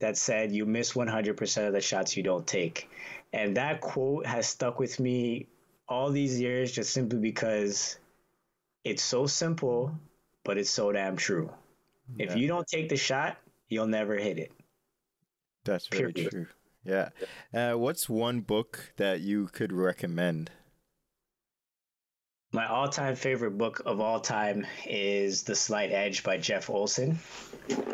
that 0.01 0.17
said 0.17 0.53
you 0.53 0.65
miss 0.65 0.93
100% 0.93 1.67
of 1.67 1.73
the 1.73 1.81
shots 1.81 2.17
you 2.17 2.23
don't 2.23 2.47
take. 2.47 2.89
And 3.33 3.57
that 3.57 3.81
quote 3.81 4.27
has 4.27 4.47
stuck 4.49 4.79
with 4.79 5.01
me 5.01 5.49
all 5.89 6.11
these 6.11 6.41
years 6.41 6.73
just 6.73 6.93
simply 6.93 7.19
because 7.19 7.99
it's 8.85 9.03
so 9.03 9.27
simple, 9.27 9.93
but 10.45 10.59
it's 10.59 10.71
so 10.71 10.93
damn 10.93 11.17
true. 11.17 11.51
Yeah. 12.17 12.27
If 12.27 12.37
you 12.37 12.49
don't 12.49 12.67
take 12.67 12.89
the 12.89 12.97
shot, 12.97 13.39
you'll 13.69 13.87
never 13.87 14.17
hit 14.17 14.39
it. 14.39 14.53
That's 15.65 15.87
very 15.89 16.13
Period. 16.13 16.31
true. 16.31 16.47
Yeah. 16.85 17.11
Uh, 17.53 17.77
what's 17.77 18.09
one 18.09 18.41
book 18.41 18.93
that 18.97 19.21
you 19.21 19.49
could 19.49 19.73
recommend? 19.73 20.51
My 22.51 22.67
all 22.67 22.89
time 22.89 23.15
favorite 23.15 23.59
book 23.59 23.83
of 23.85 24.01
all 24.01 24.21
time 24.21 24.67
is 24.87 25.43
The 25.43 25.55
Slight 25.55 25.93
Edge 25.93 26.23
by 26.23 26.39
Jeff 26.39 26.71
Olson. 26.71 27.19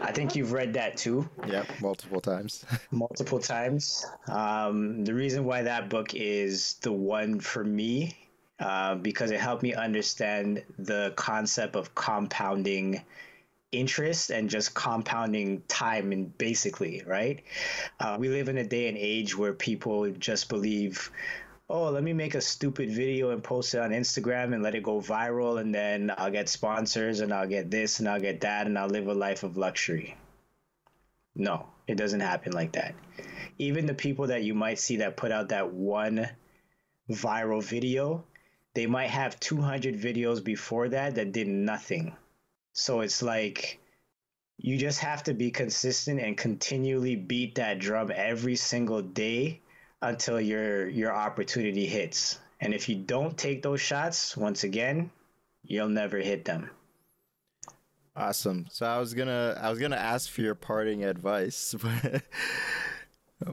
I 0.01 0.13
think 0.13 0.37
you've 0.37 0.53
read 0.53 0.75
that 0.75 0.97
too. 0.97 1.29
Yeah, 1.49 1.65
multiple 1.81 2.21
times. 2.21 2.65
multiple 2.93 3.41
times. 3.41 4.07
Um, 4.29 5.05
the 5.05 5.13
reason 5.13 5.45
why 5.45 5.63
that 5.63 5.91
book 5.91 6.15
is 6.15 6.75
the 6.83 6.93
one 6.93 7.41
for 7.41 7.65
me, 7.65 8.17
uh, 8.61 8.95
because 8.95 9.33
it 9.33 9.41
helped 9.41 9.65
me 9.65 9.75
understand 9.75 10.63
the 10.79 11.13
concept 11.17 11.75
of 11.75 11.97
compounding 11.97 13.03
interest 13.73 14.31
and 14.31 14.49
just 14.49 14.73
compounding 14.73 15.61
time 15.67 16.13
and 16.13 16.39
basically 16.39 17.03
right 17.05 17.43
uh, 17.99 18.17
we 18.21 18.29
live 18.29 18.49
in 18.49 18.57
a 18.59 18.65
day 18.65 18.87
and 18.87 18.97
age 18.97 19.37
where 19.37 19.53
people 19.53 20.09
just 20.13 20.49
believe 20.49 21.11
oh, 21.69 21.91
let 21.91 22.03
me 22.03 22.13
make 22.13 22.35
a 22.35 22.41
stupid 22.41 22.91
video 22.91 23.31
and 23.31 23.43
post 23.43 23.75
it 23.75 23.81
on 23.81 23.91
Instagram 23.91 24.53
and 24.53 24.63
let 24.63 24.75
it 24.75 24.83
go 24.83 25.01
viral, 25.01 25.61
and 25.61 25.75
then 25.75 26.13
I'll 26.17 26.31
get 26.31 26.49
sponsors 26.49 27.21
and 27.21 27.33
I'll 27.33 27.49
get 27.49 27.71
this 27.71 28.01
and 28.01 28.09
I'll 28.09 28.21
get 28.21 28.43
that, 28.43 28.67
and 28.67 28.79
I'll 28.79 28.89
live 28.89 29.09
a 29.09 29.15
life 29.15 29.43
of 29.43 29.57
luxury. 29.57 30.17
No, 31.35 31.67
it 31.87 31.97
doesn't 31.97 32.21
happen 32.21 32.53
like 32.53 32.73
that. 32.73 32.95
Even 33.59 33.87
the 33.87 33.95
people 33.95 34.29
that 34.29 34.45
you 34.45 34.55
might 34.55 34.79
see 34.79 34.97
that 34.99 35.17
put 35.17 35.33
out 35.33 35.49
that 35.49 35.73
one 35.73 36.29
viral 37.11 37.63
video, 37.63 38.25
they 38.75 38.87
might 38.87 39.11
have 39.11 39.41
200 39.41 39.95
videos 39.95 40.43
before 40.43 40.89
that 40.89 41.15
that 41.15 41.33
did 41.33 41.49
nothing. 41.49 42.15
So 42.73 43.01
it's 43.01 43.23
like 43.23 43.81
you 44.57 44.79
just 44.79 45.01
have 45.01 45.23
to 45.25 45.35
be 45.35 45.51
consistent 45.51 46.21
and 46.21 46.37
continually 46.37 47.17
beat 47.17 47.57
that 47.57 47.79
drum 47.79 48.13
every 48.15 48.57
single 48.57 49.03
day 49.03 49.61
until 50.05 50.41
your 50.41 50.89
your 50.89 51.13
opportunity 51.13 51.87
hits. 51.87 52.39
And 52.61 52.73
if 52.73 52.89
you 52.89 52.97
don't 52.97 53.37
take 53.37 53.63
those 53.63 53.81
shots, 53.81 54.37
once 54.37 54.65
again, 54.65 55.11
you'll 55.63 55.89
never 55.89 56.19
hit 56.19 56.45
them. 56.45 56.71
Awesome. 58.17 58.67
So 58.71 58.87
I 58.87 58.99
was 58.99 59.13
gonna 59.13 59.59
I 59.61 59.71
was 59.71 59.79
gonna 59.79 59.97
ask 59.97 60.31
for 60.31 60.41
your 60.43 60.55
parting 60.55 61.05
advice, 61.05 61.75
but 61.83 62.23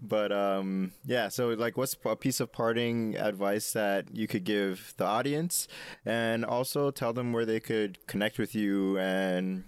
but 0.01 0.31
um 0.31 0.91
yeah. 1.03 1.29
So 1.29 1.49
like, 1.49 1.77
what's 1.77 1.95
a 2.05 2.15
piece 2.15 2.39
of 2.39 2.51
parting 2.51 3.15
advice 3.15 3.73
that 3.73 4.13
you 4.13 4.27
could 4.27 4.43
give 4.43 4.93
the 4.97 5.05
audience, 5.05 5.67
and 6.05 6.45
also 6.45 6.91
tell 6.91 7.11
them 7.11 7.33
where 7.33 7.45
they 7.45 7.59
could 7.59 8.05
connect 8.05 8.37
with 8.37 8.53
you 8.53 8.99
and 8.99 9.63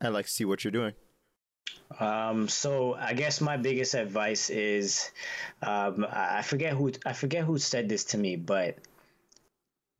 and 0.00 0.12
like 0.12 0.28
see 0.28 0.44
what 0.44 0.64
you're 0.64 0.70
doing. 0.70 0.92
Um, 1.98 2.48
so 2.48 2.94
I 2.94 3.14
guess 3.14 3.40
my 3.40 3.56
biggest 3.56 3.94
advice 3.94 4.50
is, 4.50 5.10
um, 5.62 6.06
I 6.10 6.42
forget 6.42 6.72
who 6.72 6.92
I 7.04 7.12
forget 7.12 7.44
who 7.44 7.58
said 7.58 7.88
this 7.88 8.04
to 8.06 8.18
me, 8.18 8.36
but 8.36 8.76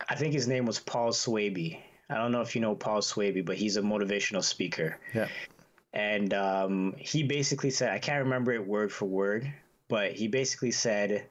I 0.09 0.15
think 0.15 0.33
his 0.33 0.49
name 0.49 0.67
was 0.67 0.79
Paul 0.79 1.11
Swaby. 1.11 1.81
I 2.11 2.15
don't 2.15 2.33
know 2.33 2.43
if 2.43 2.55
you 2.55 2.61
know 2.61 2.75
Paul 2.75 3.01
Swaby, 3.01 3.45
but 3.45 3.57
he's 3.57 3.77
a 3.77 3.83
motivational 3.83 4.45
speaker. 4.45 4.99
Yeah. 5.15 5.29
And 5.93 6.35
um, 6.35 6.95
he 6.99 7.23
basically 7.23 7.71
said, 7.71 7.91
I 7.91 7.99
can't 7.99 8.25
remember 8.25 8.53
it 8.53 8.67
word 8.67 8.93
for 8.93 9.07
word, 9.07 9.51
but 9.89 10.13
he 10.13 10.29
basically 10.29 10.73
said, 10.73 11.27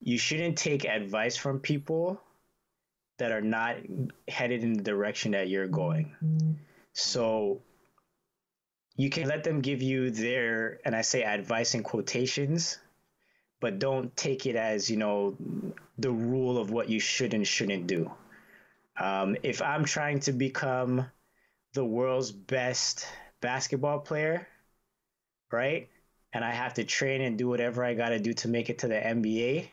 you 0.00 0.18
shouldn't 0.18 0.58
take 0.58 0.84
advice 0.84 1.36
from 1.36 1.58
people 1.58 2.20
that 3.18 3.32
are 3.32 3.40
not 3.40 3.76
headed 4.28 4.62
in 4.62 4.74
the 4.74 4.82
direction 4.82 5.32
that 5.32 5.48
you're 5.48 5.66
going. 5.66 6.14
So 6.92 7.62
you 8.98 9.10
can 9.10 9.28
let 9.28 9.44
them 9.44 9.60
give 9.60 9.80
you 9.80 10.10
their, 10.10 10.80
and 10.84 10.94
I 10.94 11.02
say 11.02 11.22
advice 11.22 11.74
in 11.74 11.84
quotations, 11.84 12.78
but 13.60 13.78
don't 13.78 14.14
take 14.16 14.44
it 14.44 14.56
as, 14.56 14.90
you 14.90 14.96
know, 14.96 15.36
the 15.98 16.10
rule 16.10 16.58
of 16.58 16.72
what 16.72 16.90
you 16.90 16.98
should 16.98 17.32
and 17.32 17.46
shouldn't 17.46 17.86
do. 17.86 18.10
Um, 18.98 19.36
if 19.44 19.62
I'm 19.62 19.84
trying 19.84 20.18
to 20.20 20.32
become 20.32 21.06
the 21.74 21.84
world's 21.84 22.32
best 22.32 23.06
basketball 23.40 24.00
player, 24.00 24.48
right? 25.52 25.88
And 26.32 26.44
I 26.44 26.50
have 26.50 26.74
to 26.74 26.84
train 26.84 27.20
and 27.20 27.38
do 27.38 27.46
whatever 27.46 27.84
I 27.84 27.94
got 27.94 28.08
to 28.08 28.18
do 28.18 28.32
to 28.34 28.48
make 28.48 28.68
it 28.68 28.78
to 28.80 28.88
the 28.88 28.96
NBA, 28.96 29.68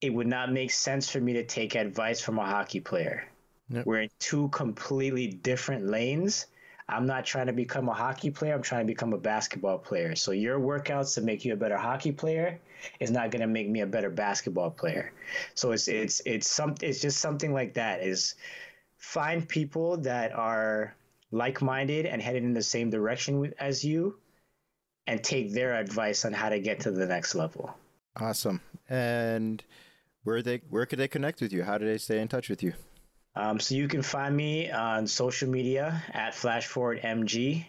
it 0.00 0.14
would 0.14 0.26
not 0.26 0.50
make 0.50 0.70
sense 0.70 1.10
for 1.10 1.20
me 1.20 1.34
to 1.34 1.44
take 1.44 1.74
advice 1.74 2.22
from 2.22 2.38
a 2.38 2.46
hockey 2.46 2.80
player. 2.80 3.24
Yep. 3.68 3.84
We're 3.84 4.00
in 4.00 4.10
two 4.18 4.48
completely 4.48 5.26
different 5.26 5.86
lanes. 5.86 6.46
I'm 6.88 7.06
not 7.06 7.24
trying 7.26 7.46
to 7.46 7.52
become 7.52 7.88
a 7.88 7.94
hockey 7.94 8.30
player. 8.30 8.54
I'm 8.54 8.62
trying 8.62 8.82
to 8.82 8.86
become 8.86 9.12
a 9.12 9.18
basketball 9.18 9.78
player. 9.78 10.14
So 10.14 10.30
your 10.30 10.60
workouts 10.60 11.14
to 11.14 11.20
make 11.20 11.44
you 11.44 11.52
a 11.52 11.56
better 11.56 11.76
hockey 11.76 12.12
player 12.12 12.60
is 13.00 13.10
not 13.10 13.30
going 13.32 13.40
to 13.40 13.48
make 13.48 13.68
me 13.68 13.80
a 13.80 13.86
better 13.86 14.10
basketball 14.10 14.70
player. 14.70 15.12
So 15.54 15.72
it's 15.72 15.88
it's 15.88 16.22
it's 16.24 16.48
some 16.48 16.76
it's 16.80 17.00
just 17.00 17.18
something 17.18 17.52
like 17.52 17.74
that. 17.74 18.02
Is 18.02 18.36
find 18.98 19.48
people 19.48 19.96
that 19.98 20.32
are 20.32 20.94
like-minded 21.32 22.06
and 22.06 22.22
headed 22.22 22.44
in 22.44 22.54
the 22.54 22.62
same 22.62 22.88
direction 22.88 23.52
as 23.58 23.84
you, 23.84 24.16
and 25.08 25.22
take 25.22 25.52
their 25.52 25.74
advice 25.74 26.24
on 26.24 26.32
how 26.32 26.48
to 26.48 26.60
get 26.60 26.80
to 26.80 26.92
the 26.92 27.06
next 27.06 27.34
level. 27.34 27.74
Awesome. 28.16 28.60
And 28.88 29.62
where 30.22 30.40
they 30.40 30.62
where 30.70 30.86
could 30.86 31.00
they 31.00 31.08
connect 31.08 31.40
with 31.40 31.52
you? 31.52 31.64
How 31.64 31.78
do 31.78 31.84
they 31.84 31.98
stay 31.98 32.20
in 32.20 32.28
touch 32.28 32.48
with 32.48 32.62
you? 32.62 32.74
Um, 33.36 33.60
so 33.60 33.74
you 33.74 33.86
can 33.86 34.02
find 34.02 34.34
me 34.34 34.70
on 34.70 35.06
social 35.06 35.48
media 35.48 36.02
at 36.12 36.32
FlashForwardMG. 36.32 37.66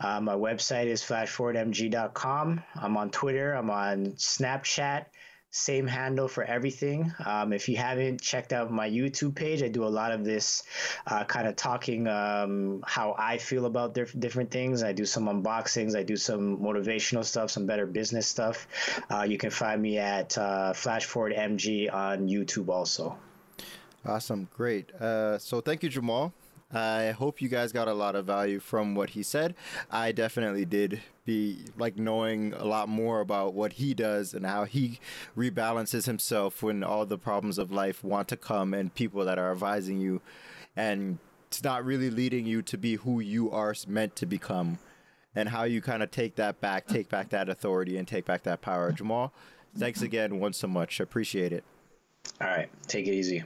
Uh, 0.00 0.20
my 0.20 0.34
website 0.34 0.86
is 0.86 1.02
flashforwardmg.com. 1.02 2.62
I'm 2.74 2.96
on 2.96 3.10
Twitter. 3.10 3.52
I'm 3.54 3.70
on 3.70 4.06
Snapchat. 4.16 5.06
Same 5.52 5.86
handle 5.86 6.26
for 6.26 6.42
everything. 6.42 7.14
Um, 7.24 7.52
if 7.52 7.68
you 7.68 7.76
haven't 7.76 8.20
checked 8.20 8.52
out 8.52 8.72
my 8.72 8.90
YouTube 8.90 9.36
page, 9.36 9.62
I 9.62 9.68
do 9.68 9.84
a 9.84 9.94
lot 10.00 10.10
of 10.10 10.24
this 10.24 10.64
uh, 11.06 11.22
kind 11.22 11.46
of 11.46 11.54
talking 11.54 12.08
um, 12.08 12.82
how 12.84 13.14
I 13.16 13.38
feel 13.38 13.66
about 13.66 13.94
diff- 13.94 14.18
different 14.18 14.50
things. 14.50 14.82
I 14.82 14.92
do 14.92 15.04
some 15.04 15.26
unboxings, 15.26 15.96
I 15.96 16.02
do 16.02 16.16
some 16.16 16.58
motivational 16.58 17.24
stuff, 17.24 17.52
some 17.52 17.66
better 17.66 17.86
business 17.86 18.26
stuff. 18.26 18.66
Uh, 19.08 19.22
you 19.22 19.38
can 19.38 19.50
find 19.50 19.80
me 19.80 19.98
at 19.98 20.36
uh, 20.36 20.72
Flash 20.72 21.04
Forward 21.04 21.32
MG 21.32 21.92
on 21.94 22.26
YouTube 22.26 22.68
also. 22.68 23.16
Awesome. 24.06 24.48
Great. 24.54 24.92
Uh, 24.94 25.38
so 25.38 25.60
thank 25.60 25.82
you, 25.82 25.88
Jamal. 25.88 26.32
I 26.72 27.12
hope 27.12 27.40
you 27.40 27.48
guys 27.48 27.72
got 27.72 27.86
a 27.86 27.94
lot 27.94 28.16
of 28.16 28.26
value 28.26 28.58
from 28.58 28.94
what 28.94 29.10
he 29.10 29.22
said. 29.22 29.54
I 29.90 30.12
definitely 30.12 30.64
did 30.64 31.00
be 31.24 31.66
like 31.78 31.96
knowing 31.96 32.52
a 32.54 32.64
lot 32.64 32.88
more 32.88 33.20
about 33.20 33.54
what 33.54 33.74
he 33.74 33.94
does 33.94 34.34
and 34.34 34.44
how 34.44 34.64
he 34.64 34.98
rebalances 35.36 36.06
himself 36.06 36.62
when 36.62 36.82
all 36.82 37.06
the 37.06 37.18
problems 37.18 37.58
of 37.58 37.70
life 37.70 38.02
want 38.02 38.28
to 38.28 38.36
come 38.36 38.74
and 38.74 38.94
people 38.94 39.24
that 39.24 39.38
are 39.38 39.52
advising 39.52 40.00
you 40.00 40.20
and 40.76 41.18
it's 41.46 41.62
not 41.62 41.84
really 41.84 42.10
leading 42.10 42.46
you 42.46 42.62
to 42.62 42.76
be 42.76 42.96
who 42.96 43.20
you 43.20 43.50
are 43.50 43.74
meant 43.86 44.16
to 44.16 44.26
become 44.26 44.78
and 45.34 45.48
how 45.48 45.64
you 45.64 45.80
kind 45.80 46.02
of 46.02 46.10
take 46.10 46.34
that 46.36 46.60
back, 46.60 46.86
take 46.86 47.08
back 47.08 47.28
that 47.30 47.48
authority 47.48 47.96
and 47.96 48.08
take 48.08 48.24
back 48.24 48.42
that 48.42 48.60
power. 48.60 48.90
Jamal, 48.92 49.32
thanks 49.76 50.02
again 50.02 50.40
once 50.40 50.58
so 50.58 50.66
much. 50.66 50.98
Appreciate 51.00 51.52
it. 51.52 51.64
All 52.40 52.48
right. 52.48 52.68
Take 52.88 53.06
it 53.06 53.12
easy. 53.12 53.44